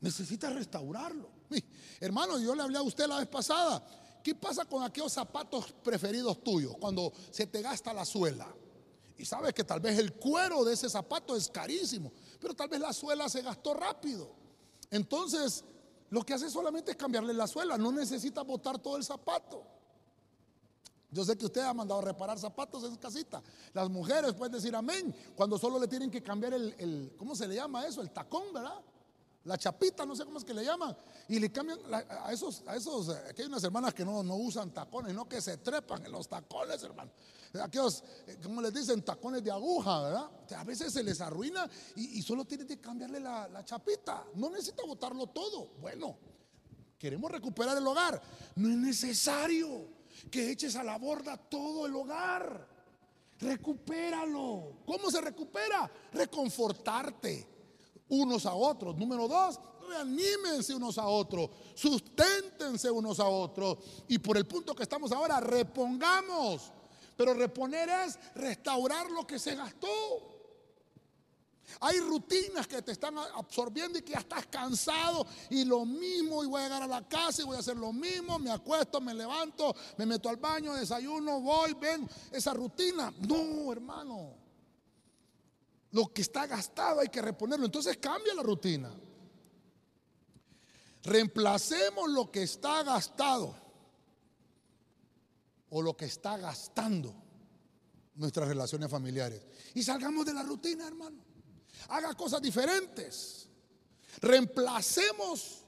[0.00, 1.30] necesita restaurarlo.
[2.00, 3.84] Hermano, yo le hablé a usted la vez pasada.
[4.22, 8.46] ¿Qué pasa con aquellos zapatos preferidos tuyos cuando se te gasta la suela?
[9.16, 12.80] Y sabes que tal vez el cuero de ese zapato es carísimo, pero tal vez
[12.80, 14.30] la suela se gastó rápido.
[14.90, 15.64] Entonces,
[16.10, 19.62] lo que hace solamente es cambiarle la suela, no necesita botar todo el zapato.
[21.10, 23.42] Yo sé que usted ha mandado a reparar zapatos en su casita.
[23.72, 27.48] Las mujeres pueden decir amén cuando solo le tienen que cambiar el, el ¿cómo se
[27.48, 28.00] le llama eso?
[28.00, 28.80] El tacón, ¿verdad?
[29.50, 30.96] La chapita, no sé cómo es que le llaman.
[31.26, 34.36] Y le cambian a esos, a esos, eh, aquí hay unas hermanas que no, no
[34.36, 37.10] usan tacones, no que se trepan en los tacones, hermano.
[37.60, 40.30] Aquellos, eh, como les dicen, tacones de aguja, ¿verdad?
[40.56, 44.24] A veces se les arruina y, solo tiene que cambiarle la, la chapita.
[44.36, 45.72] No necesita botarlo todo.
[45.80, 46.16] Bueno,
[46.96, 48.22] queremos recuperar el hogar.
[48.54, 49.88] No es necesario
[50.30, 52.68] que eches a la borda todo el hogar.
[53.40, 54.74] Recupéralo.
[54.86, 55.90] ¿Cómo se recupera?
[56.12, 57.59] Reconfortarte
[58.10, 58.96] unos a otros.
[58.96, 63.78] Número dos, reanímense unos a otros, susténtense unos a otros.
[64.08, 66.72] Y por el punto que estamos ahora, repongamos.
[67.16, 69.88] Pero reponer es restaurar lo que se gastó.
[71.80, 76.48] Hay rutinas que te están absorbiendo y que ya estás cansado y lo mismo y
[76.48, 79.14] voy a llegar a la casa y voy a hacer lo mismo, me acuesto, me
[79.14, 83.12] levanto, me meto al baño, desayuno, voy, ven, esa rutina.
[83.28, 84.34] No, hermano.
[85.92, 87.66] Lo que está gastado hay que reponerlo.
[87.66, 88.92] Entonces cambia la rutina.
[91.02, 93.56] Reemplacemos lo que está gastado
[95.70, 97.14] o lo que está gastando
[98.14, 99.42] nuestras relaciones familiares.
[99.74, 101.24] Y salgamos de la rutina, hermano.
[101.88, 103.48] Haga cosas diferentes.
[104.20, 105.64] Reemplacemos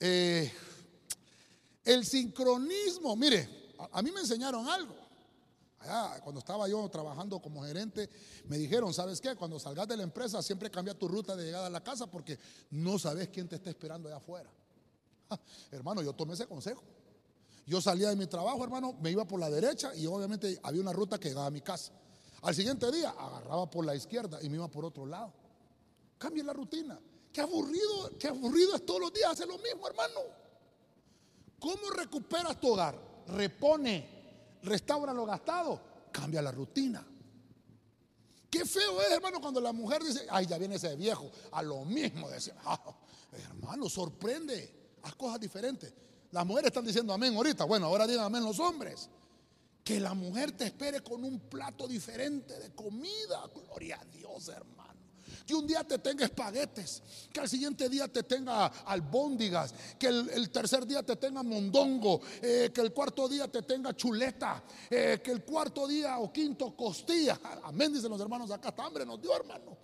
[0.00, 0.52] eh,
[1.84, 3.14] el sincronismo.
[3.16, 5.03] Mire, a mí me enseñaron algo
[6.22, 8.08] cuando estaba yo trabajando como gerente,
[8.46, 9.34] me dijeron, ¿sabes qué?
[9.36, 12.38] Cuando salgas de la empresa, siempre cambia tu ruta de llegada a la casa porque
[12.70, 14.50] no sabes quién te está esperando allá afuera.
[15.70, 16.82] hermano, yo tomé ese consejo.
[17.66, 20.92] Yo salía de mi trabajo, hermano, me iba por la derecha y obviamente había una
[20.92, 21.92] ruta que llegaba a mi casa.
[22.42, 25.32] Al siguiente día agarraba por la izquierda y me iba por otro lado.
[26.18, 26.98] Cambia la rutina.
[27.32, 30.20] Qué aburrido, qué aburrido es todos los días hacer lo mismo, hermano.
[31.58, 32.96] ¿Cómo recuperas tu hogar?
[33.28, 34.13] Repone
[34.64, 35.80] restaura lo gastado,
[36.12, 37.06] cambia la rutina.
[38.50, 41.84] Qué feo es, hermano, cuando la mujer dice, ay, ya viene ese viejo, a lo
[41.84, 42.94] mismo decía, ah,
[43.32, 45.92] hermano, sorprende, haz cosas diferentes.
[46.30, 49.08] Las mujeres están diciendo amén ahorita, bueno, ahora digan amén los hombres.
[49.82, 54.83] Que la mujer te espere con un plato diferente de comida, gloria a Dios, hermano.
[55.46, 57.02] Que un día te tenga espaguetes,
[57.32, 62.70] que al siguiente día te tenga albóndigas, que el, tercer día te tenga mondongo, eh,
[62.74, 67.38] que el cuarto día te tenga chuleta, eh, que el cuarto día o quinto costilla.
[67.64, 69.76] Amén, dicen los hermanos acá, hasta hambre nos dio, hermano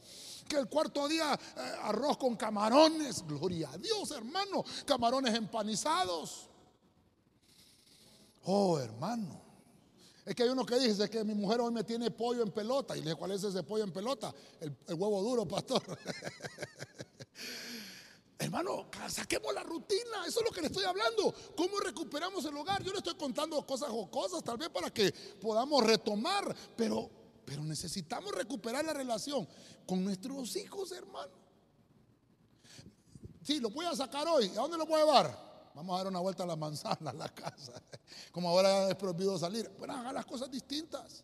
[0.49, 6.49] que el cuarto día eh, arroz con camarones, gloria a Dios, hermano, camarones empanizados.
[8.44, 9.49] Oh, hermano.
[10.24, 12.96] Es que hay uno que dice que mi mujer hoy me tiene pollo en pelota.
[12.96, 14.35] Y le dije, ¿cuál es ese pollo en pelota?
[14.61, 15.83] El, huevo duro, pastor.
[18.38, 21.35] Hermano, saquemos la rutina, eso es lo que le estoy hablando.
[21.56, 22.83] ¿Cómo recuperamos el hogar?
[22.83, 27.11] Yo le estoy contando cosas jocosas, tal vez para que podamos retomar, pero,
[27.44, 29.46] pero necesitamos recuperar la relación
[29.87, 31.33] con nuestros hijos, hermano.
[33.42, 34.48] Sí, lo voy a sacar hoy.
[34.50, 35.49] ¿A dónde lo voy a llevar?
[35.74, 37.80] Vamos a dar una vuelta a la manzana, a la casa.
[38.33, 39.70] Como ahora es prohibido salir.
[39.78, 41.22] Bueno, hagan las cosas distintas.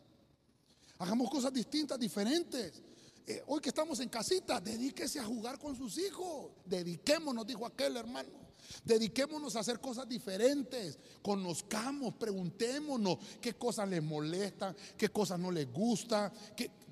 [0.98, 2.82] Hagamos cosas distintas, diferentes.
[3.26, 6.52] Eh, hoy que estamos en casita, dedíquese a jugar con sus hijos.
[6.64, 8.46] Dediquémonos, dijo aquel hermano.
[8.84, 10.98] Dediquémonos a hacer cosas diferentes.
[11.22, 16.32] Conozcamos, preguntémonos qué cosas les molestan, qué cosas no les gustan.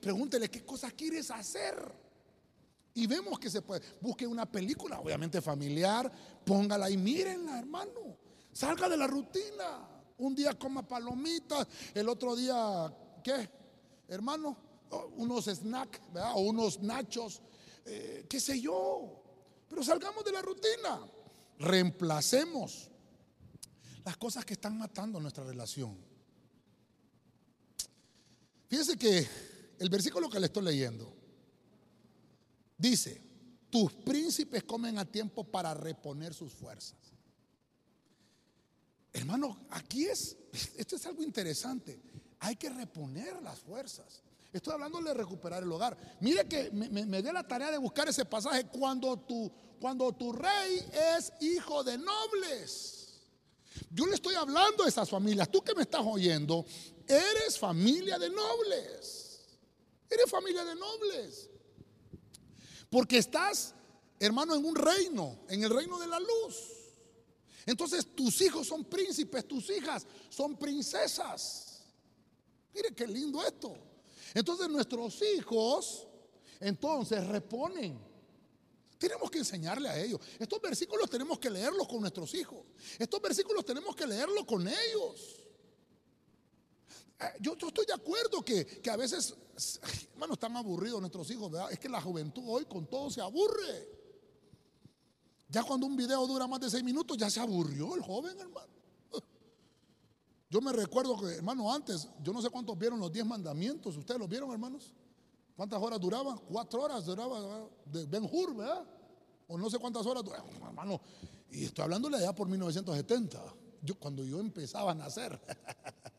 [0.00, 2.03] pregúntele qué cosas quieres hacer.
[2.94, 3.82] Y vemos que se puede.
[4.00, 6.10] Busque una película, obviamente familiar,
[6.44, 8.16] póngala y mírenla, hermano.
[8.52, 9.90] Salga de la rutina.
[10.16, 13.50] Un día coma palomitas, el otro día, ¿qué?
[14.06, 14.56] Hermano,
[15.16, 16.00] unos snacks,
[16.34, 17.42] O unos nachos,
[17.84, 19.22] eh, qué sé yo.
[19.68, 21.00] Pero salgamos de la rutina.
[21.58, 22.90] Reemplacemos
[24.04, 25.98] las cosas que están matando nuestra relación.
[28.68, 29.28] Fíjense que
[29.80, 31.13] el versículo que le estoy leyendo
[32.76, 33.20] Dice,
[33.70, 36.98] tus príncipes comen a tiempo para reponer sus fuerzas.
[39.12, 40.36] Hermano, aquí es,
[40.76, 42.00] esto es algo interesante.
[42.40, 44.22] Hay que reponer las fuerzas.
[44.52, 45.96] Estoy hablando de recuperar el hogar.
[46.20, 48.66] Mire que me, me, la tarea de buscar ese pasaje.
[48.66, 50.84] Cuando tu, cuando tu rey
[51.16, 53.22] es hijo de nobles.
[53.90, 55.50] Yo le estoy hablando a esas familias.
[55.50, 56.64] Tú que me estás oyendo,
[57.08, 59.40] eres familia de nobles.
[60.08, 61.50] Eres familia de nobles.
[62.94, 63.74] Porque estás,
[64.20, 66.54] hermano, en un reino, en el reino de la luz.
[67.66, 71.82] Entonces tus hijos son príncipes, tus hijas son princesas.
[72.72, 73.76] Mire qué lindo esto.
[74.32, 76.06] Entonces nuestros hijos,
[76.60, 77.98] entonces reponen.
[78.96, 80.20] Tenemos que enseñarle a ellos.
[80.38, 82.60] Estos versículos tenemos que leerlos con nuestros hijos.
[82.96, 85.43] Estos versículos tenemos que leerlos con ellos.
[87.24, 89.34] Eh, yo, estoy de acuerdo que, a veces,
[90.12, 91.72] hermano, están aburridos nuestros hijos, ¿verdad?
[91.72, 93.88] Es que la juventud hoy con todo se aburre.
[95.48, 98.72] Ya cuando un video dura más de seis minutos, ya se aburrió el joven, hermano.
[100.50, 103.96] Yo me recuerdo que, hermano, antes, yo no sé cuántos vieron los diez mandamientos.
[103.96, 104.92] ¿Ustedes los vieron, hermanos?
[105.56, 106.38] ¿Cuántas horas duraban?
[106.48, 108.84] Cuatro horas duraba de Ben Hur, ¿verdad?
[109.48, 111.00] O no sé cuántas horas duraba, hermano.
[111.50, 113.42] Y estoy hablándole allá por 1970,
[113.82, 115.40] yo, cuando yo empezaba a nacer.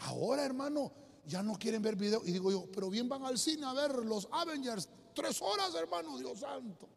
[0.00, 0.92] Ahora, hermano,
[1.26, 2.26] ya no quieren ver videos.
[2.26, 4.88] Y digo yo, pero bien van al cine a ver los Avengers.
[5.14, 6.88] Tres horas, hermano, Dios santo.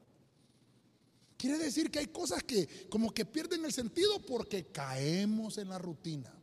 [1.37, 5.77] Quiere decir que hay cosas que como que pierden el sentido porque caemos en la
[5.77, 6.33] rutina.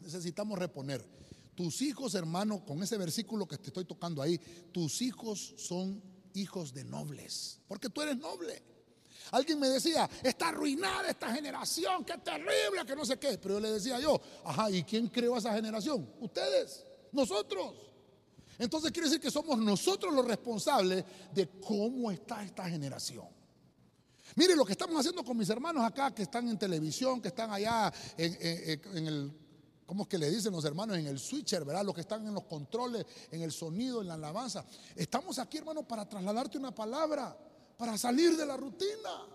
[0.00, 1.04] Necesitamos reponer.
[1.56, 4.38] Tus hijos, hermano, con ese versículo que te estoy tocando ahí,
[4.72, 6.02] tus hijos son
[6.34, 7.60] hijos de nobles.
[7.66, 8.62] Porque tú eres noble.
[9.32, 13.38] Alguien me decía, está arruinada esta generación, qué terrible, que no sé qué.
[13.38, 16.08] Pero yo le decía yo, ajá, ¿y quién creó esa generación?
[16.20, 17.74] Ustedes, nosotros.
[18.58, 23.26] Entonces quiere decir que somos nosotros los responsables de cómo está esta generación.
[24.34, 27.50] Mire lo que estamos haciendo con mis hermanos acá que están en televisión, que están
[27.50, 29.32] allá en, el,
[29.84, 30.98] ¿cómo es que le dicen los hermanos?
[30.98, 31.84] En el switcher, ¿verdad?
[31.84, 34.64] Los que están en los controles, en el sonido, en la alabanza.
[34.94, 37.36] Estamos aquí, hermano, para trasladarte una palabra
[37.76, 39.26] para salir de la rutina.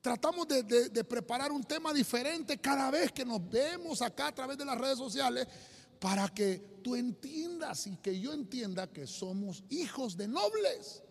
[0.00, 4.64] Tratamos de, preparar un tema diferente cada vez que nos vemos acá a través de
[4.64, 5.46] las redes sociales
[5.98, 11.02] para que tú entiendas y que yo entienda que somos hijos de nobles.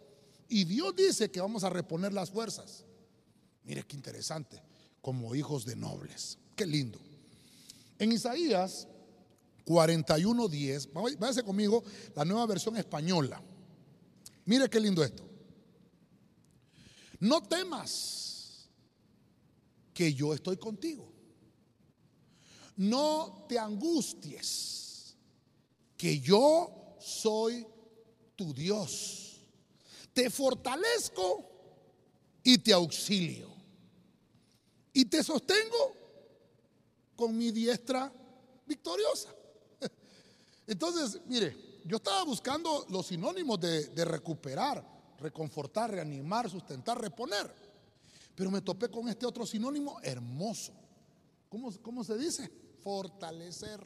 [0.48, 2.84] Y Dios dice que vamos a reponer las fuerzas.
[3.64, 4.60] Mire qué interesante,
[5.02, 6.40] como hijos de nobles.
[6.56, 7.00] Qué lindo.
[8.00, 8.88] En Isaías
[9.66, 10.90] 41:10,
[11.20, 11.84] váyase conmigo,
[12.16, 13.40] la nueva versión española.
[14.46, 15.29] Mire qué lindo esto.
[17.20, 18.70] No temas
[19.94, 21.12] que yo estoy contigo.
[22.78, 25.16] No te angusties
[25.98, 27.68] que yo soy
[28.36, 29.42] tu Dios.
[30.14, 31.50] Te fortalezco
[32.44, 33.50] y te auxilio.
[34.94, 35.94] Y te sostengo
[37.16, 38.12] con mi diestra
[38.66, 39.36] victoriosa.
[40.68, 44.86] Entonces, mire, yo estaba buscando los sinónimos de, recuperar
[45.20, 47.54] reconfortar, reanimar, sustentar, reponer.
[48.36, 50.74] Pero me topé con este otro sinónimo hermoso.
[51.50, 52.50] ¿Cómo, cómo se dice?
[52.82, 53.86] Fortalecer.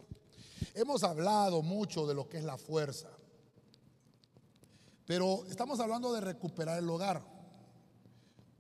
[0.74, 3.10] Hemos hablado mucho de lo que es la fuerza.
[5.06, 7.24] Pero estamos hablando de recuperar el hogar.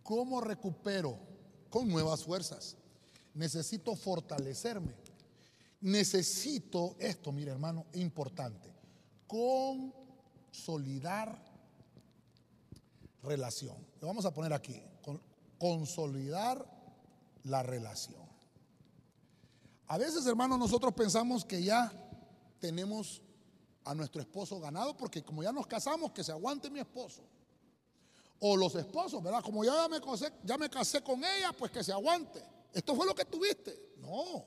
[0.01, 1.17] ¿Cómo recupero?
[1.69, 2.75] Con nuevas fuerzas.
[3.33, 4.93] Necesito fortalecerme.
[5.81, 8.73] Necesito esto, mire hermano, importante.
[9.27, 11.52] Consolidar
[13.23, 13.77] relación.
[13.99, 14.81] Lo vamos a poner aquí,
[15.57, 16.65] consolidar
[17.43, 18.23] la relación.
[19.87, 21.91] A veces, hermanos, nosotros pensamos que ya
[22.59, 23.21] tenemos
[23.85, 27.23] a nuestro esposo ganado porque como ya nos casamos, que se aguante mi esposo.
[28.39, 29.41] O los esposos, ¿verdad?
[29.43, 32.43] Como ya me, casé, ya me casé con ella, pues que se aguante.
[32.73, 33.93] Esto fue lo que tuviste.
[33.97, 34.45] No.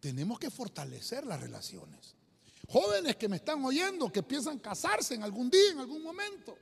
[0.00, 2.14] Tenemos que fortalecer las relaciones.
[2.68, 6.56] Jóvenes que me están oyendo, que piensan casarse en algún día, en algún momento.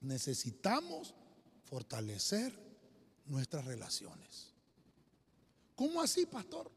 [0.00, 1.14] Necesitamos
[1.64, 2.52] fortalecer
[3.26, 4.52] nuestras relaciones.
[5.74, 6.70] ¿Cómo así, pastor?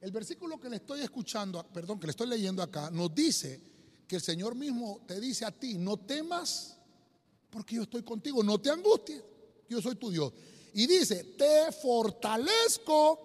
[0.00, 3.60] El versículo que le estoy escuchando, perdón, que le estoy leyendo acá, nos dice
[4.06, 6.76] que el Señor mismo te dice a ti, no temas
[7.50, 9.22] porque yo estoy contigo, no te angusties,
[9.68, 10.32] yo soy tu Dios.
[10.74, 13.18] Y dice, te fortalezco,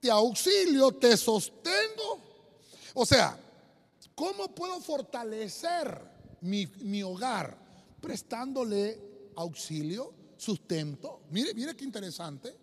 [0.00, 2.20] te auxilio, te sostengo.
[2.94, 3.38] O sea,
[4.14, 6.00] ¿cómo puedo fortalecer
[6.40, 7.65] mi, mi hogar?
[8.00, 11.22] Prestándole auxilio, sustento.
[11.30, 12.56] Mire, mire qué interesante.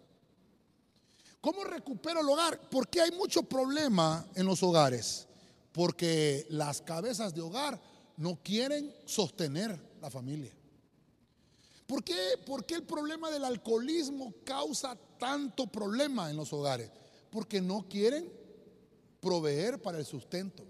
[1.42, 2.70] ¿Cómo recupero el hogar?
[2.70, 5.28] Porque hay mucho problema en los hogares.
[5.72, 7.82] Porque las cabezas de hogar
[8.18, 10.54] no quieren sostener la familia.
[11.86, 16.90] ¿Por qué, ¿Por qué el problema del alcoholismo causa tanto problema en los hogares?
[17.30, 18.32] Porque no quieren
[19.20, 20.64] proveer para el sustento.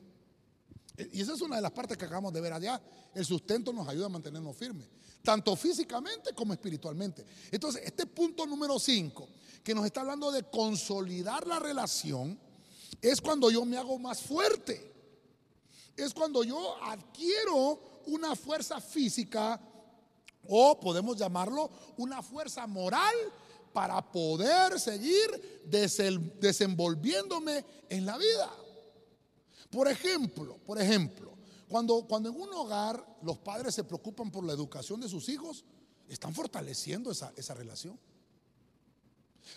[1.11, 2.81] Y esa es una de las partes que acabamos de ver allá.
[3.13, 4.87] El sustento nos ayuda a mantenernos firmes,
[5.23, 7.25] tanto físicamente como espiritualmente.
[7.51, 9.27] Entonces, este punto número 5
[9.63, 12.37] que nos está hablando de consolidar la relación,
[13.01, 14.91] es cuando yo me hago más fuerte.
[15.95, 19.59] Es cuando yo adquiero una fuerza física
[20.47, 23.15] o podemos llamarlo una fuerza moral
[23.71, 28.51] para poder seguir desenvolviéndome en la vida.
[29.73, 31.33] Por ejemplo, por ejemplo,
[31.67, 35.65] cuando, cuando en un hogar los padres se preocupan por la educación de sus hijos,
[36.07, 37.99] están fortaleciendo esa, esa relación.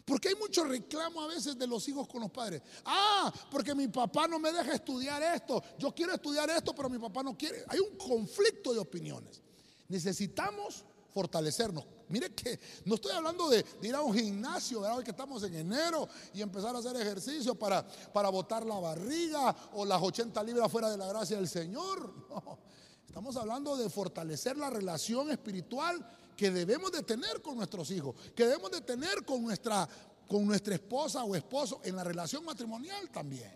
[0.06, 2.62] Porque hay mucho reclamo a veces de los hijos con los padres.
[2.86, 5.62] Ah, porque mi papá no me deja estudiar esto.
[5.78, 7.62] Yo quiero estudiar esto, pero mi papá no quiere.
[7.68, 9.42] Hay un conflicto de opiniones.
[9.88, 10.82] Necesitamos
[11.16, 11.82] fortalecernos.
[12.10, 15.02] Mire que no estoy hablando de, ir a un gimnasio, ¿verdad?
[15.02, 19.86] Que estamos en enero y empezar a hacer ejercicio para, para botar la barriga o
[19.86, 22.12] las 80 libras fuera de la gracia del Señor.
[23.08, 26.06] No, estamos hablando de fortalecer la relación espiritual
[26.36, 29.88] que debemos de tener con nuestros hijos, que debemos de tener con nuestra,
[30.28, 33.54] con nuestra esposa o esposo en la relación matrimonial también.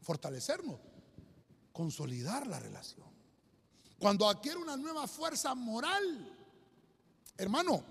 [0.00, 0.80] Fortalecernos,
[1.70, 3.06] consolidar la relación.
[3.98, 6.41] Cuando adquiere una nueva fuerza moral,
[7.36, 7.82] hermano,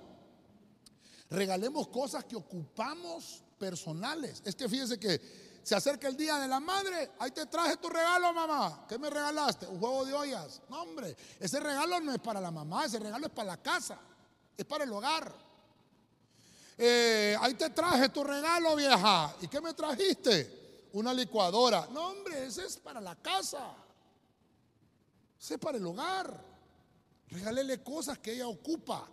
[1.30, 4.42] regalemos cosas que ocupamos personales.
[4.46, 5.22] Es que fíjese que
[5.64, 8.86] se acerca el día de la madre, ahí te traje tu regalo, mamá.
[8.88, 9.68] ¿Qué me regalaste?
[9.68, 10.62] Un juego de ollas.
[10.70, 14.00] No, hombre, ese regalo no es para la mamá, ese regalo es para la casa,
[14.58, 15.32] es para el hogar.
[16.78, 19.36] Eh, ahí te traje tu regalo, vieja.
[19.42, 20.90] ¿Y qué me trajiste?
[20.94, 21.88] Una licuadora.
[21.92, 23.76] No, hombre, ese es para la casa.
[25.40, 26.44] Ese es para el hogar.
[27.28, 29.08] Regálele cosas que ella ocupa.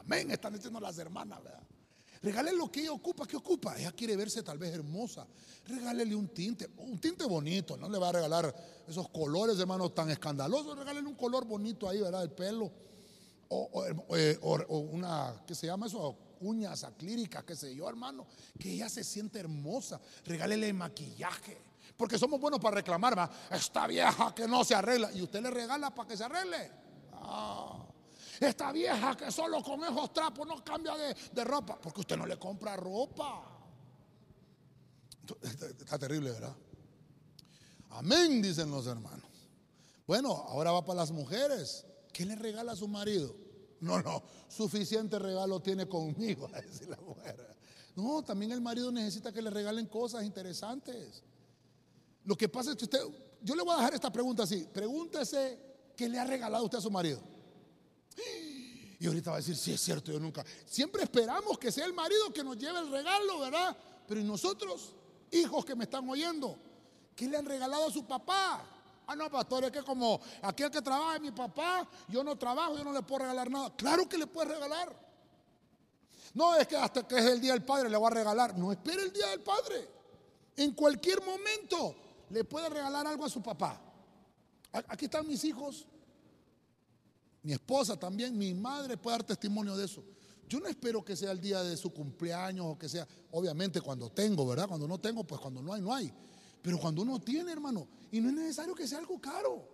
[0.00, 1.62] Amén, están diciendo las hermanas, ¿verdad?
[2.22, 3.26] Regálele lo que ella ocupa.
[3.26, 3.78] ¿Qué ocupa?
[3.78, 5.26] Ella quiere verse tal vez hermosa.
[5.66, 7.76] Regálele un tinte, un tinte bonito.
[7.76, 8.54] No le va a regalar
[8.86, 10.78] esos colores, hermano, tan escandalosos.
[10.78, 12.22] Regálele un color bonito ahí, ¿verdad?
[12.22, 12.70] El pelo.
[13.48, 13.84] O,
[14.16, 14.38] eh,
[14.68, 16.16] una, ¿qué se llama eso?
[16.40, 18.26] Uñas aclíricas, qué sé yo, hermano.
[18.58, 19.98] Que ella se siente hermosa.
[20.24, 21.58] Regálele maquillaje.
[21.96, 23.30] Porque somos buenos para reclamar, ¿va?
[23.50, 25.10] Esta vieja que no se arregla.
[25.12, 26.70] Y usted le regala para que se arregle.
[27.12, 27.89] Ah.
[28.40, 32.38] Esta vieja que solo con esos trapos no cambia de, ropa, porque usted no le
[32.38, 33.44] compra ropa.
[35.42, 36.56] Está terrible, ¿verdad?
[37.90, 39.28] Amén, dicen los hermanos.
[40.06, 41.84] Bueno, ahora va para las mujeres.
[42.14, 43.36] ¿Qué le regala a su marido?
[43.80, 47.56] No, no, suficiente regalo tiene conmigo, a decir la mujer.
[47.94, 51.22] No, también el marido necesita que le regalen cosas interesantes.
[52.24, 53.00] Lo que pasa es que usted,
[53.42, 54.66] yo le voy a dejar esta pregunta así.
[54.72, 55.60] Pregúntese
[55.94, 57.20] qué le ha regalado usted a su marido.
[58.98, 60.44] Y ahorita va a decir, sí es cierto, yo nunca.
[60.66, 63.76] Siempre esperamos que sea el marido que nos lleve el regalo, ¿verdad?
[64.06, 64.92] Pero ¿y nosotros,
[65.30, 66.58] hijos que me están oyendo,
[67.16, 68.62] qué le han regalado a su papá?
[69.06, 72.76] Ah, no, pastor, es que como aquel que trabaja es mi papá, yo no trabajo,
[72.76, 73.74] yo no le puedo regalar nada.
[73.74, 74.94] Claro que le puedes regalar.
[76.34, 78.56] No es que hasta que es el día del padre le voy a regalar.
[78.56, 79.88] No espere el día del padre.
[80.56, 81.96] En cualquier momento
[82.28, 83.80] le puede regalar algo a su papá.
[84.72, 85.86] Aquí están mis hijos
[87.42, 90.04] mi esposa también, mi madre puede dar testimonio de eso.
[90.48, 94.10] Yo no espero que sea el día de su cumpleaños o que sea, obviamente cuando
[94.10, 94.66] tengo, ¿verdad?
[94.68, 96.12] Cuando no tengo, pues cuando no hay, no hay.
[96.60, 99.66] Pero cuando uno tiene, hermano, y no es necesario que sea algo caro,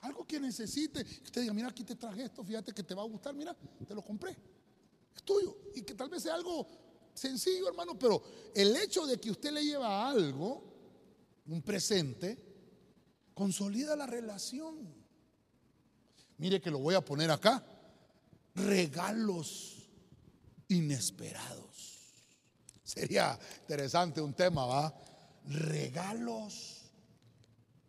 [0.00, 3.06] algo que necesite, usted diga, mira, aquí te traje esto, fíjate que te va a
[3.06, 3.54] gustar, mira,
[3.86, 4.36] te lo compré,
[5.14, 5.56] es tuyo.
[5.74, 6.66] Y que tal vez sea algo
[7.12, 8.22] sencillo, hermano, pero
[8.54, 10.64] el hecho de que usted le lleva algo,
[11.46, 12.38] un presente,
[13.34, 15.03] consolida la relación.
[16.38, 17.64] Mire que lo voy a poner acá.
[18.54, 19.88] Regalos
[20.68, 21.64] inesperados.
[22.82, 24.94] Sería interesante un tema, ¿va?
[25.46, 26.90] Regalos.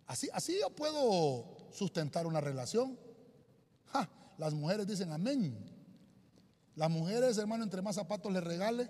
[0.08, 2.98] Así, así yo puedo sustentar una relación.
[4.38, 5.76] las mujeres dicen amén.
[6.76, 8.90] Las mujeres, hermano, entre más zapatos le regale,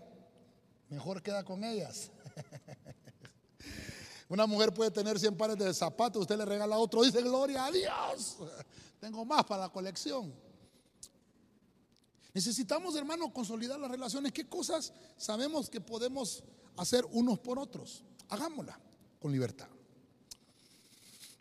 [0.89, 2.12] mejor queda con ellas.
[4.28, 7.71] Una mujer puede tener 100 pares de zapatos, usted le regala otro, dice gloria a
[7.71, 8.38] Dios.
[8.99, 10.34] Tengo más para la colección.
[12.34, 14.32] Necesitamos, hermano, consolidar las relaciones.
[14.32, 16.43] ¿Qué cosas sabemos que podemos
[16.76, 18.03] hacer unos por otros?
[18.28, 18.78] Hagámosla
[19.19, 19.67] con libertad.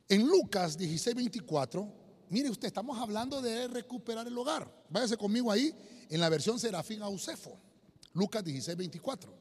[0.08, 1.92] En Lucas 16, 24,
[2.28, 4.70] mire usted, estamos hablando de recuperar el hogar.
[4.90, 5.74] Váyase conmigo ahí
[6.10, 7.58] en la versión Serafín Ausefo.
[8.12, 9.34] Lucas 16, 24.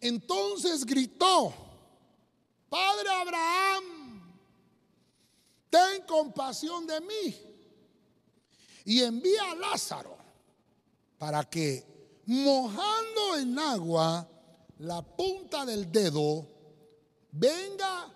[0.00, 1.54] Entonces gritó,
[2.72, 3.84] Padre Abraham,
[5.68, 7.36] ten compasión de mí
[8.86, 10.16] y envía a Lázaro
[11.18, 14.26] para que mojando en agua
[14.78, 16.48] la punta del dedo
[17.32, 18.10] venga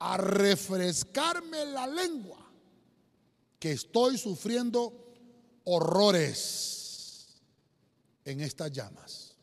[0.00, 2.46] a refrescarme la lengua,
[3.58, 5.14] que estoy sufriendo
[5.64, 7.40] horrores
[8.22, 9.34] en estas llamas.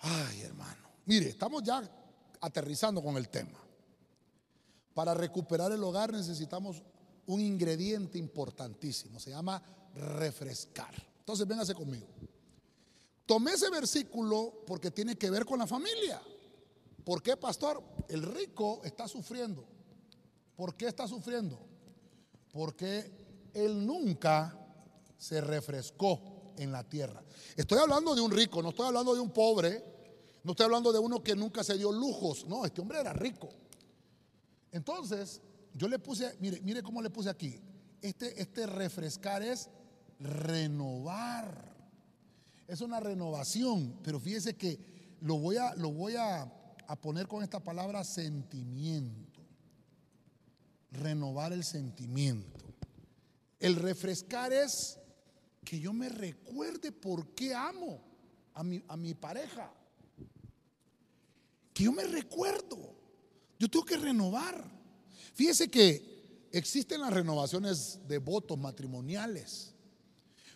[0.00, 2.03] Ay, hermano, mire, estamos ya
[2.44, 3.58] aterrizando con el tema.
[4.92, 6.82] Para recuperar el hogar necesitamos
[7.26, 9.62] un ingrediente importantísimo, se llama
[9.94, 10.94] refrescar.
[11.20, 12.06] Entonces, véngase conmigo.
[13.24, 16.20] Tomé ese versículo porque tiene que ver con la familia.
[17.02, 17.82] ¿Por qué, pastor?
[18.08, 19.64] El rico está sufriendo.
[20.54, 21.58] ¿Por qué está sufriendo?
[22.52, 24.56] Porque él nunca
[25.16, 27.22] se refrescó en la tierra.
[27.56, 29.93] Estoy hablando de un rico, no estoy hablando de un pobre,
[30.44, 32.46] no estoy hablando de uno que nunca se dio lujos.
[32.46, 33.48] No, este hombre era rico.
[34.70, 35.40] Entonces,
[35.72, 37.58] yo le puse, mire, mire cómo le puse aquí.
[38.02, 39.70] Este, este refrescar es
[40.20, 41.74] renovar.
[42.68, 46.52] Es una renovación, pero fíjese que lo voy a, lo voy a,
[47.00, 49.40] poner con esta palabra sentimiento.
[50.90, 52.66] Renovar el sentimiento.
[53.58, 54.98] El refrescar es
[55.64, 58.02] que yo me recuerde por qué amo
[58.52, 59.72] a mi, a mi pareja.
[61.74, 62.94] Que yo me recuerdo.
[63.58, 64.64] Yo tengo que renovar.
[65.34, 69.74] Fíjese que existen las renovaciones de votos matrimoniales,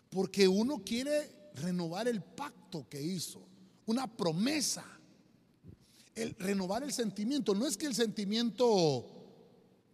[0.09, 3.45] porque uno quiere renovar el pacto que hizo,
[3.87, 4.85] una promesa,
[6.14, 7.55] el renovar el sentimiento.
[7.55, 9.19] No es que el sentimiento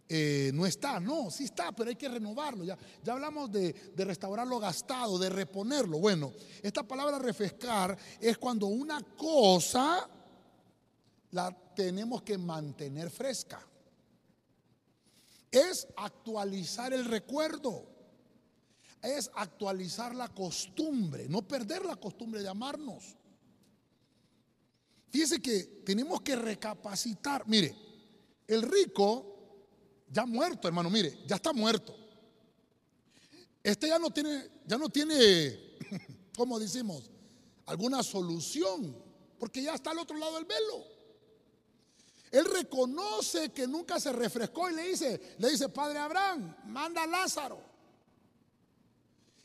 [0.07, 2.63] eh, no está, no, sí está, pero hay que renovarlo.
[2.63, 5.97] Ya, ya hablamos de, de, restaurar lo gastado, de reponerlo.
[5.97, 10.07] Bueno, esta palabra refrescar es cuando una cosa
[11.35, 13.59] la tenemos que mantener fresca
[15.51, 17.85] es actualizar el recuerdo,
[19.01, 23.17] es actualizar la costumbre, no perder la costumbre de amarnos.
[25.09, 27.47] Fíjese que tenemos que recapacitar.
[27.47, 27.75] Mire,
[28.47, 31.95] el rico ya muerto, hermano, mire, ya está muerto.
[33.61, 35.77] Este ya no tiene, ya no tiene,
[36.37, 37.09] como decimos,
[37.65, 38.95] alguna solución,
[39.37, 40.94] porque ya está al otro lado del velo.
[42.35, 47.07] Él reconoce que nunca se refrescó y le dice, le dice, Padre Abraham, manda a
[47.07, 47.63] Lázaro.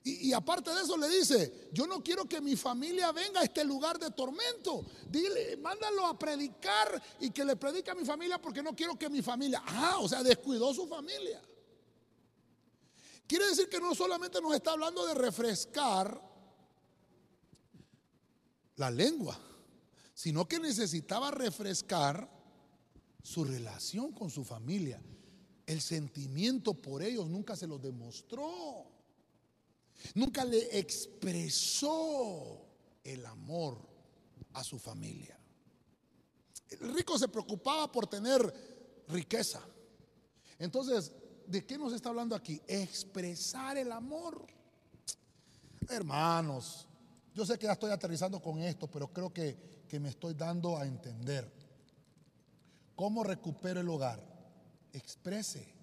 [0.02, 3.62] Y, aparte de eso le dice, yo no quiero que mi familia venga a este
[3.62, 4.84] lugar de tormento.
[5.08, 9.08] Dile, mándalo a predicar y que le predique a mi familia porque no quiero que
[9.08, 11.40] mi familia, ah, o sea, descuidó su familia.
[13.24, 16.20] Quiere decir que no solamente nos está hablando de refrescar
[18.74, 19.38] la lengua,
[20.12, 22.39] sino que necesitaba refrescar
[23.22, 25.02] su relación con su familia.
[25.66, 28.86] El sentimiento por ellos nunca se lo demostró.
[30.14, 32.66] Nunca le expresó
[33.04, 33.78] el amor
[34.54, 35.38] a su familia.
[36.68, 39.60] El rico se preocupaba por tener riqueza.
[40.58, 41.12] Entonces,
[41.46, 42.60] ¿de qué nos está hablando aquí?
[42.66, 44.46] Expresar el amor.
[45.88, 46.86] Hermanos,
[47.34, 50.76] yo sé que ya estoy aterrizando con esto, pero creo que, que me estoy dando
[50.76, 51.59] a entender.
[53.00, 54.22] ¿Cómo recupero el hogar?
[54.92, 55.74] Exprese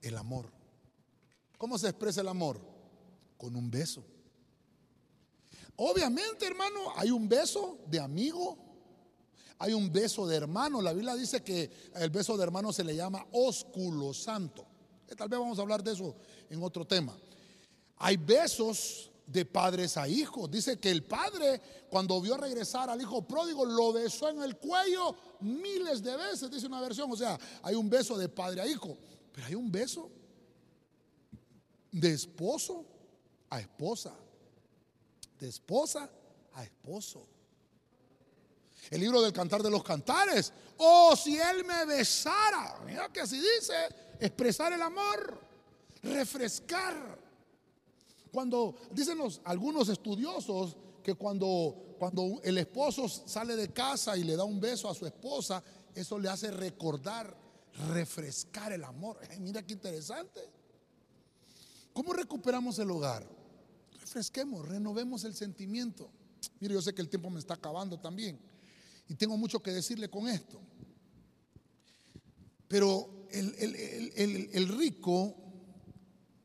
[0.00, 0.50] el amor.
[1.58, 2.58] ¿Cómo se expresa el amor?
[3.36, 4.02] Con un beso.
[5.76, 8.56] Obviamente, hermano, hay un beso de amigo,
[9.58, 10.80] hay un beso de hermano.
[10.80, 14.64] La Biblia dice que el beso de hermano se le llama ósculo santo.
[15.14, 16.16] Tal vez vamos a hablar de eso
[16.48, 17.14] en otro tema.
[17.98, 20.50] Hay besos de padres a hijos.
[20.50, 21.60] Dice que el padre,
[21.90, 26.66] cuando vio regresar al hijo pródigo, lo besó en el cuello miles de veces, dice
[26.66, 27.10] una versión.
[27.10, 28.96] O sea, hay un beso de padre a hijo.
[29.32, 30.10] Pero hay un beso
[31.90, 32.86] de esposo
[33.50, 34.14] a esposa,
[35.38, 36.08] de esposa
[36.54, 37.26] a esposo.
[38.90, 40.52] El libro del cantar de los cantares.
[40.76, 42.80] Oh, si él me besara.
[42.86, 43.74] Mira que así dice.
[44.20, 45.40] Expresar el amor.
[46.02, 47.25] Refrescar.
[48.36, 54.44] Cuando dicen algunos estudiosos que cuando, cuando el esposo sale de casa y le da
[54.44, 55.64] un beso a su esposa,
[55.94, 57.34] eso le hace recordar,
[57.88, 59.18] refrescar el amor.
[59.40, 60.40] mira qué interesante.
[61.94, 63.26] ¿Cómo recuperamos el hogar?
[64.00, 66.10] Refresquemos, renovemos el sentimiento.
[66.60, 68.38] Mire, yo sé que el tiempo me está acabando también.
[69.08, 70.60] Y tengo mucho que decirle con esto.
[72.68, 75.34] Pero el, rico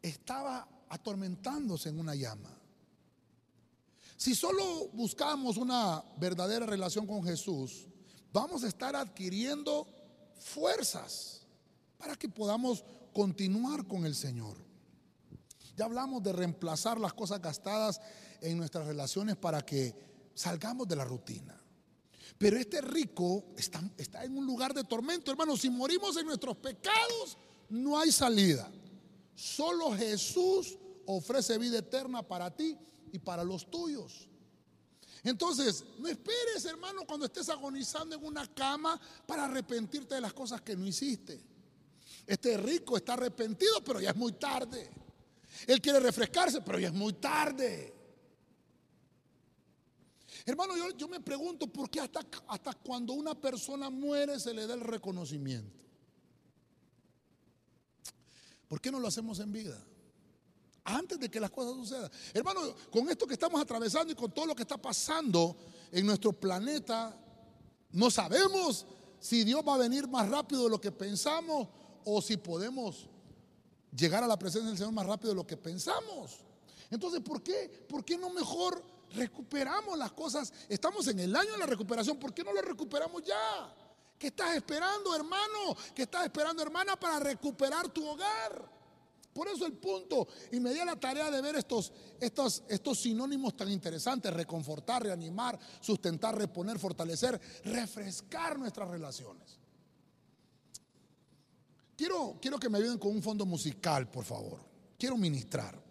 [0.01, 2.49] estaba atormentándose en una llama.
[4.17, 7.87] Si solo buscamos una verdadera relación con Jesús,
[8.31, 9.87] vamos a estar adquiriendo
[10.37, 11.41] fuerzas
[11.97, 12.83] para que podamos
[13.13, 14.57] continuar con el Señor.
[15.77, 18.01] Ya hablamos de reemplazar las cosas gastadas
[18.41, 19.95] en nuestras relaciones para que
[20.35, 21.57] salgamos de la rutina.
[22.37, 25.55] Pero este rico está, está en un lugar de tormento, hermano.
[25.55, 27.37] Si morimos en nuestros pecados,
[27.69, 28.69] no hay salida.
[29.35, 30.77] Solo Jesús
[31.17, 32.77] ofrece vida eterna para ti
[33.11, 34.27] y para los tuyos.
[35.23, 40.61] Entonces, no esperes, hermano, cuando estés agonizando en una cama para arrepentirte de las cosas
[40.61, 41.43] que no hiciste.
[42.25, 44.89] Este rico está arrepentido, pero ya es muy tarde.
[45.67, 47.93] Él quiere refrescarse, pero ya es muy tarde.
[50.45, 54.73] Hermano, yo, me pregunto por qué hasta, hasta cuando una persona muere se le da
[54.73, 55.85] el reconocimiento.
[58.67, 59.85] ¿Por qué no lo hacemos en vida?
[60.91, 62.11] Antes de que las cosas sucedan.
[62.33, 65.55] Hermano, con esto que estamos atravesando y con todo lo que está pasando
[65.91, 67.17] en nuestro planeta,
[67.91, 68.85] no sabemos
[69.19, 71.67] si Dios va a venir más rápido de lo que pensamos
[72.03, 73.07] o si podemos
[73.95, 76.39] llegar a la presencia del Señor más rápido de lo que pensamos.
[76.89, 77.85] Entonces, ¿por qué?
[77.87, 78.83] ¿Por qué no mejor
[79.13, 80.51] recuperamos las cosas.
[80.69, 82.17] Estamos en el año de la recuperación.
[82.17, 83.73] ¿Por qué no lo recuperamos ya?
[84.17, 85.75] ¿Qué estás esperando, hermano?
[85.95, 88.80] ¿Qué estás esperando, hermana, para recuperar tu hogar?
[89.33, 93.55] Por eso el punto, y me di la tarea de ver estos, estos, estos sinónimos
[93.55, 99.57] tan interesantes, reconfortar, reanimar, sustentar, reponer, fortalecer, refrescar nuestras relaciones.
[101.95, 104.59] Quiero, quiero que me ayuden con un fondo musical, por favor.
[104.97, 105.81] Quiero ministrar.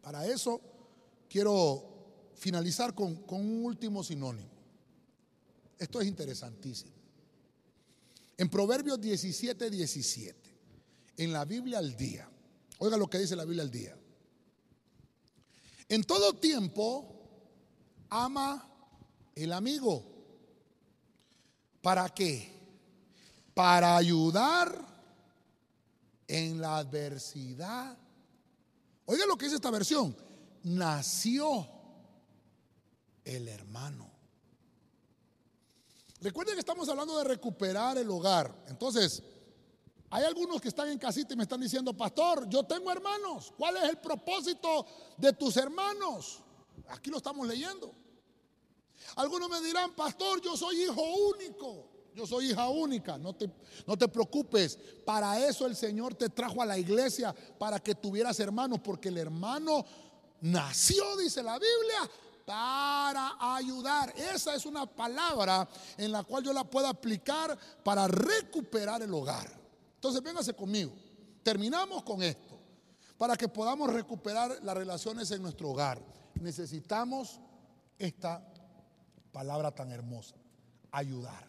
[0.00, 0.60] Para eso
[1.28, 4.50] quiero finalizar con, un último sinónimo.
[5.78, 6.92] Esto es interesantísimo.
[8.36, 10.49] En Proverbios 17, 17,
[11.20, 12.26] en la Biblia al día,
[12.78, 13.94] oiga lo que dice la Biblia al día.
[15.86, 18.66] En todo tiempo ama
[19.34, 20.02] el amigo.
[21.82, 22.50] ¿Para qué?
[23.52, 24.74] Para ayudar
[26.26, 27.98] en la adversidad.
[29.04, 30.16] Oiga lo que dice esta versión.
[30.62, 31.68] Nació
[33.24, 34.10] el hermano.
[36.22, 38.64] Recuerden que estamos hablando de recuperar el hogar.
[38.68, 39.22] Entonces,
[40.10, 43.52] hay algunos que están en casita y me están diciendo, pastor, yo tengo hermanos.
[43.56, 44.84] ¿Cuál es el propósito
[45.16, 46.40] de tus hermanos?
[46.88, 47.94] Aquí lo estamos leyendo.
[49.14, 51.86] Algunos me dirán, pastor, yo soy hijo único.
[52.12, 53.48] Yo soy hija única, no te,
[53.86, 54.76] no te preocupes.
[55.06, 59.18] Para eso el Señor te trajo a la iglesia, para que tuvieras hermanos, porque el
[59.18, 59.84] hermano
[60.40, 62.10] nació, dice la Biblia,
[62.44, 64.12] para ayudar.
[64.16, 69.59] Esa es una palabra en la cual yo la puedo aplicar para recuperar el hogar.
[70.00, 70.94] Entonces, véngase conmigo.
[71.42, 72.58] Terminamos con esto.
[73.18, 76.02] Para que podamos recuperar las relaciones en nuestro hogar,
[76.40, 77.38] necesitamos
[77.98, 78.42] esta
[79.30, 80.36] palabra tan hermosa,
[80.90, 81.46] ayudar.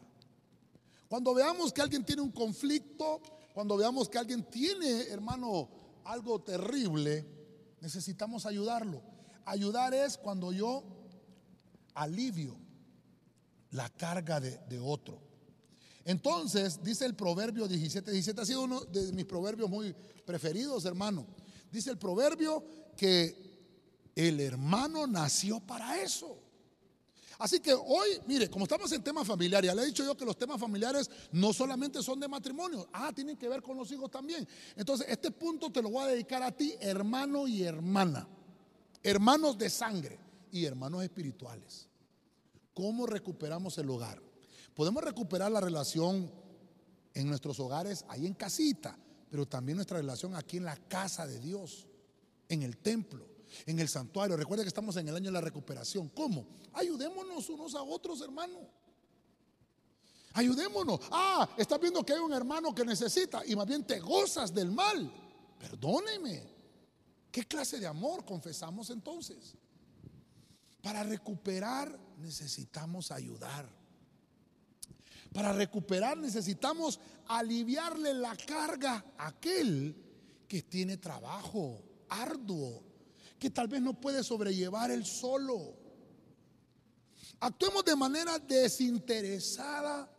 [1.07, 3.21] Cuando veamos que alguien tiene un conflicto,
[3.53, 5.69] cuando veamos que alguien tiene, hermano,
[6.03, 7.25] algo terrible,
[7.79, 9.01] necesitamos ayudarlo.
[9.45, 10.83] Ayudar es cuando yo
[11.93, 12.57] alivio
[13.69, 15.30] la carga de, otro.
[16.05, 19.93] Entonces, dice el proverbio 17, 17 ha sido uno de mis proverbios muy
[20.25, 21.27] preferidos, hermano.
[21.71, 22.63] Dice el proverbio
[22.97, 26.37] que el hermano nació para eso.
[27.37, 30.25] Así que hoy, mire, como estamos en temas familiares, ya le he dicho yo que
[30.25, 34.11] los temas familiares no solamente son de matrimonio, ah, tienen que ver con los hijos
[34.11, 34.47] también.
[34.75, 38.27] Entonces, este punto te lo voy a dedicar a ti, hermano y hermana
[39.03, 40.19] hermanos de sangre
[40.51, 41.87] y hermanos espirituales.
[42.73, 44.21] ¿Cómo recuperamos el hogar?
[44.75, 46.31] Podemos recuperar la relación
[47.13, 48.97] en nuestros hogares, ahí en casita,
[49.29, 51.87] pero también nuestra relación aquí en la casa de Dios,
[52.47, 53.25] en el templo,
[53.65, 54.37] en el santuario.
[54.37, 56.09] Recuerda que estamos en el año de la recuperación.
[56.09, 56.47] ¿Cómo?
[56.73, 58.59] Ayudémonos unos a otros, hermano.
[60.33, 61.01] Ayudémonos.
[61.11, 64.71] Ah, estás viendo que hay un hermano que necesita y más bien te gozas del
[64.71, 65.11] mal.
[65.59, 66.43] Perdóneme.
[67.31, 69.55] ¿Qué clase de amor confesamos entonces?
[70.81, 73.80] Para recuperar necesitamos ayudar.
[75.33, 79.95] Para recuperar necesitamos aliviarle la carga a aquel
[80.47, 82.83] que tiene trabajo arduo,
[83.39, 85.73] que tal vez no puede sobrellevar el solo.
[87.39, 90.11] Actuemos de manera desinteresada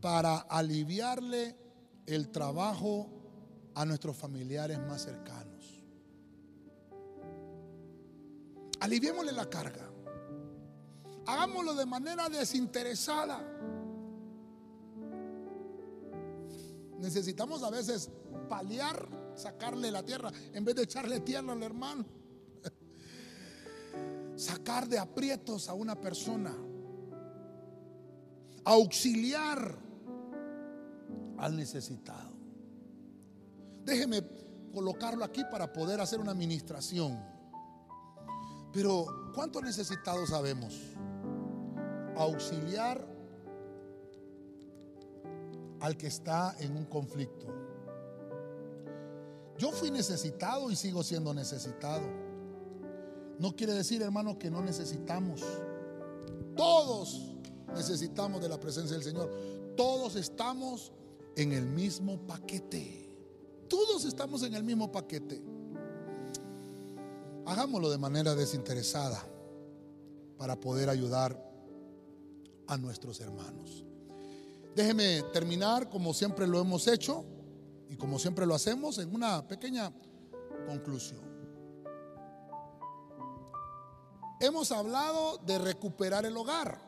[0.00, 1.56] para aliviarle
[2.06, 3.08] el trabajo
[3.74, 5.82] a nuestros familiares más cercanos.
[8.80, 9.90] Aliviémosle la carga.
[11.26, 13.42] Hagámoslo de manera desinteresada.
[17.04, 18.08] Necesitamos a veces
[18.48, 22.06] paliar, sacarle la tierra, en vez de echarle tierra al hermano.
[24.36, 26.56] Sacar de aprietos a una persona.
[28.64, 29.76] Auxiliar
[31.36, 32.32] al necesitado.
[33.84, 34.22] Déjeme
[34.72, 37.22] colocarlo aquí para poder hacer una administración.
[38.72, 40.74] Pero ¿cuántos necesitados sabemos?
[42.16, 43.13] Auxiliar
[45.84, 47.46] al que está en un conflicto.
[49.58, 52.06] Yo fui necesitado y sigo siendo necesitado.
[53.38, 55.42] No quiere decir, hermano, que no necesitamos.
[56.56, 57.34] Todos
[57.74, 59.30] necesitamos de la presencia del Señor.
[59.76, 60.90] Todos estamos
[61.36, 63.06] en el mismo paquete.
[63.68, 65.42] Todos estamos en el mismo paquete.
[67.44, 69.22] Hagámoslo de manera desinteresada
[70.38, 71.38] para poder ayudar
[72.68, 73.84] a nuestros hermanos.
[74.74, 77.24] Déjeme terminar como siempre lo hemos hecho
[77.88, 79.92] y como siempre lo hacemos en una pequeña
[80.66, 81.22] conclusión.
[84.40, 86.78] Hemos hablado de recuperar el hogar.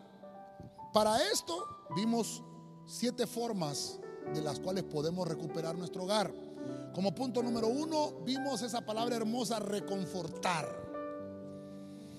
[0.92, 2.42] Para esto vimos
[2.86, 4.00] siete formas
[4.34, 6.34] de las cuales podemos recuperar nuestro hogar.
[6.92, 10.66] Como punto número uno, vimos esa palabra hermosa, reconfortar.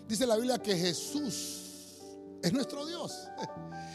[0.07, 1.66] Dice la Biblia que Jesús
[2.41, 3.27] es nuestro Dios.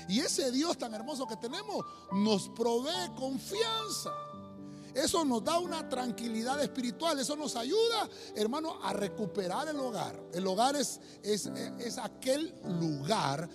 [0.09, 4.11] Y ese Dios tan hermoso que tenemos nos provee confianza.
[4.95, 7.19] Eso nos da una tranquilidad espiritual.
[7.19, 10.21] Eso nos ayuda, hermano, a recuperar el hogar.
[10.33, 11.47] El hogar es, es,
[11.79, 13.49] es aquel lugar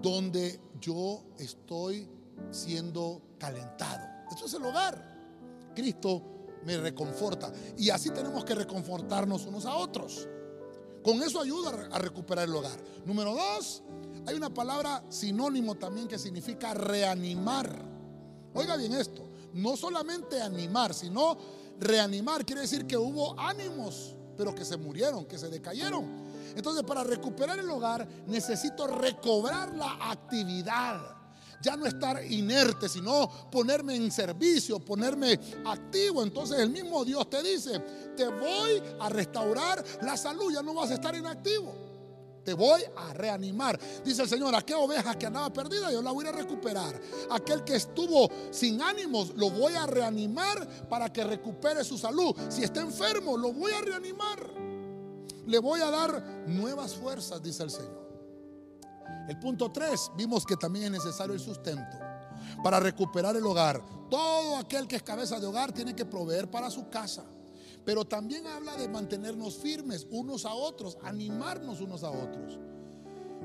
[0.00, 2.08] donde yo estoy
[2.50, 4.06] siendo calentado.
[4.30, 5.72] Esto es el hogar.
[5.74, 6.22] Cristo
[6.64, 7.52] me reconforta.
[7.76, 10.28] Y así tenemos que reconfortarnos unos a otros.
[11.08, 12.78] Con eso ayuda a recuperar el hogar.
[13.06, 13.82] Número dos,
[14.26, 17.82] hay una palabra sinónimo también que significa reanimar.
[18.52, 21.38] Oiga bien esto, no solamente animar, sino
[21.80, 22.44] reanimar.
[22.44, 26.04] Quiere decir que hubo ánimos, pero que se murieron, que se decayeron.
[26.54, 31.17] Entonces, para recuperar el hogar necesito recobrar la actividad
[31.62, 36.22] ya no estar inerte, sino ponerme en servicio, ponerme activo.
[36.22, 37.80] Entonces el mismo Dios te dice,
[38.16, 41.88] te voy a restaurar la salud, ya no vas a estar inactivo.
[42.44, 43.78] Te voy a reanimar.
[44.02, 46.98] Dice el Señor, aquella oveja que andaba perdida, yo la voy a recuperar.
[47.30, 52.34] Aquel que estuvo sin ánimos, lo voy a reanimar para que recupere su salud.
[52.48, 54.50] Si está enfermo, lo voy a reanimar.
[55.46, 58.07] Le voy a dar nuevas fuerzas, dice el Señor.
[59.28, 61.98] El punto 3, vimos que también es necesario el sustento
[62.62, 63.82] para recuperar el hogar.
[64.10, 67.24] Todo aquel que es cabeza de hogar tiene que proveer para su casa.
[67.84, 72.58] Pero también habla de mantenernos firmes unos a otros, animarnos unos a otros.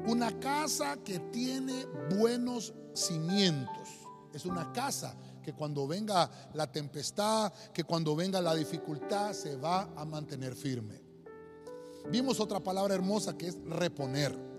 [0.07, 1.85] Una casa que tiene
[2.17, 3.89] buenos cimientos.
[4.33, 9.89] Es una casa que cuando venga la tempestad, que cuando venga la dificultad, se va
[9.95, 11.01] a mantener firme.
[12.09, 14.52] Vimos otra palabra hermosa que es reponer.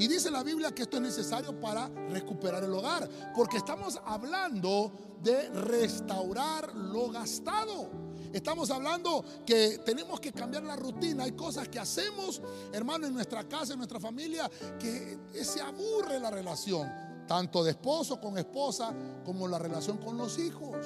[0.00, 4.90] Y dice la Biblia que esto es necesario para recuperar el hogar, porque estamos hablando
[5.22, 7.90] de restaurar lo gastado.
[8.32, 11.24] Estamos hablando que tenemos que cambiar la rutina.
[11.24, 12.40] Hay cosas que hacemos,
[12.72, 16.90] hermano, en nuestra casa, en nuestra familia, que se aburre la relación,
[17.28, 20.78] tanto de esposo con esposa como la relación con los hijos.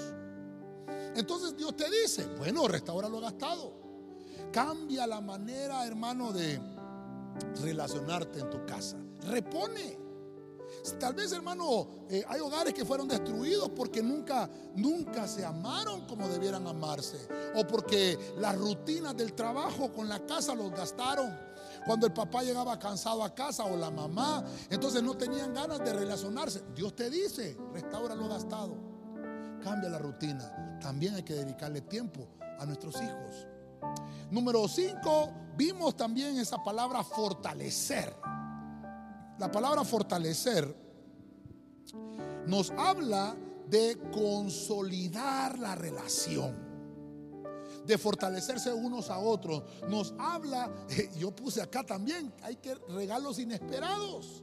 [1.14, 3.74] Entonces Dios te dice, bueno, restaura lo gastado.
[4.50, 6.60] Cambia la manera, hermano, de
[7.62, 9.03] relacionarte en tu casa.
[9.26, 10.04] Repone.
[10.98, 16.28] Tal vez, hermano, eh, hay hogares que fueron destruidos porque nunca, nunca se amaron como
[16.28, 17.26] debieran amarse.
[17.54, 21.38] O porque las rutinas del trabajo con la casa los gastaron.
[21.86, 25.92] Cuando el papá llegaba cansado a casa o la mamá, entonces no tenían ganas de
[25.92, 26.62] relacionarse.
[26.74, 28.76] Dios te dice, restaura lo gastado.
[29.62, 30.78] Cambia la rutina.
[30.80, 32.26] También hay que dedicarle tiempo
[32.58, 33.46] a nuestros hijos.
[34.30, 38.14] Número 5, vimos también esa palabra fortalecer.
[39.38, 40.74] La palabra fortalecer
[42.46, 43.36] nos habla
[43.68, 46.54] de consolidar la relación,
[47.84, 49.62] de fortalecerse unos a otros.
[49.88, 50.72] Nos habla,
[51.18, 54.42] yo puse acá también, hay que regalos inesperados.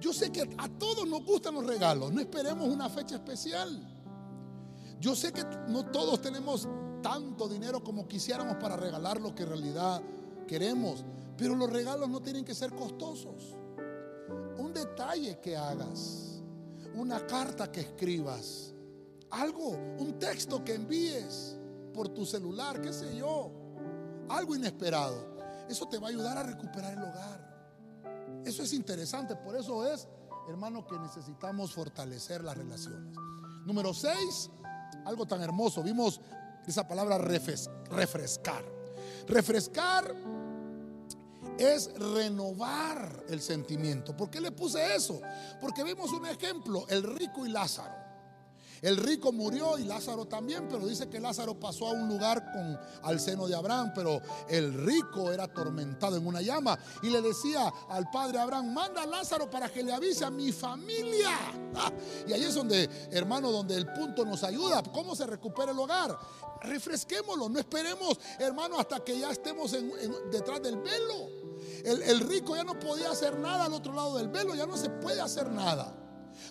[0.00, 3.88] Yo sé que a todos nos gustan los regalos, no esperemos una fecha especial.
[4.98, 6.68] Yo sé que no todos tenemos
[7.02, 10.02] tanto dinero como quisiéramos para regalar lo que en realidad
[10.46, 11.04] queremos,
[11.36, 13.56] pero los regalos no tienen que ser costosos.
[14.58, 16.42] Un detalle que hagas,
[16.94, 18.74] una carta que escribas,
[19.30, 21.56] algo, un texto que envíes
[21.92, 23.50] por tu celular, qué sé yo,
[24.28, 25.32] algo inesperado.
[25.68, 28.42] Eso te va a ayudar a recuperar el hogar.
[28.44, 30.08] Eso es interesante, por eso es,
[30.48, 33.16] hermano, que necesitamos fortalecer las relaciones.
[33.64, 34.50] Número 6,
[35.04, 36.20] algo tan hermoso, vimos
[36.66, 38.64] esa palabra refrescar.
[39.26, 40.14] Refrescar
[41.58, 44.16] es renovar el sentimiento.
[44.16, 45.20] ¿Por qué le puse eso?
[45.60, 48.01] Porque vimos un ejemplo, el rico y Lázaro.
[48.82, 52.78] El rico murió y Lázaro también, pero dice que Lázaro pasó a un lugar con
[53.04, 57.72] al seno de Abraham, pero el rico era atormentado en una llama y le decía
[57.88, 61.30] al padre Abraham, manda a Lázaro para que le avise a mi familia.
[61.76, 61.92] Ah,
[62.26, 64.82] y ahí es donde, hermano, donde el punto nos ayuda.
[64.92, 66.18] ¿Cómo se recupera el hogar?
[66.62, 69.76] Refresquémoslo, no esperemos, hermano, hasta que ya estemos
[70.32, 71.30] detrás del velo.
[71.84, 74.76] El, el rico ya no podía hacer nada al otro lado del velo, ya no
[74.76, 76.01] se puede hacer nada.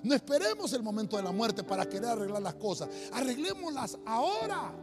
[0.04, 2.89] No esperemos el momento de la muerte para querer arreglar las cosas.
[3.14, 4.74] Arreglémoslas ahora.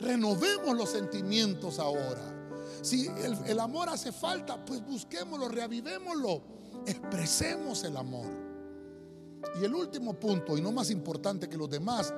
[0.00, 2.34] Renovemos los sentimientos ahora.
[2.82, 3.08] Si
[3.46, 6.42] el, amor hace falta, pues busquémoslo, reavivémoslo.
[6.86, 8.26] Expresemos el amor.
[9.60, 12.14] Y el último punto, y no más importante que los demás,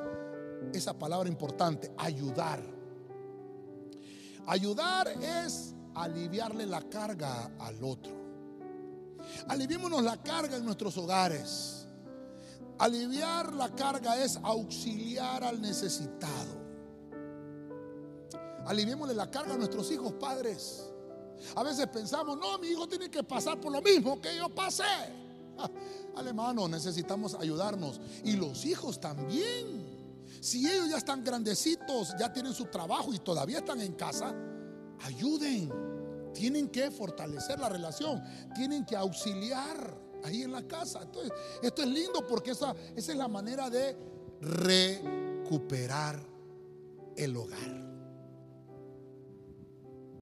[0.72, 2.62] esa palabra importante, ayudar.
[4.47, 8.12] Ayudar es aliviarle la carga al otro.
[9.49, 11.80] Aliviémonos la carga en nuestros hogares.
[12.81, 16.59] Aliviar la carga es auxiliar al necesitado.
[18.66, 20.91] Aliviémosle la carga a nuestros hijos padres.
[21.57, 24.85] A veces pensamos, no, mi hijo tiene que pasar por lo mismo que yo pasé.
[26.16, 28.01] Alemano, necesitamos ayudarnos.
[28.24, 30.01] Y los hijos también.
[30.41, 34.35] Si ellos ya están grandecitos, ya tienen su trabajo y todavía están en casa,
[35.03, 35.70] ayuden.
[36.33, 38.22] Tienen que fortalecer la relación.
[38.55, 41.03] Tienen que auxiliar ahí en la casa.
[41.03, 43.97] Entonces, esto es lindo porque esa, esa es la manera de
[44.41, 46.21] recuperar
[47.16, 47.89] el hogar.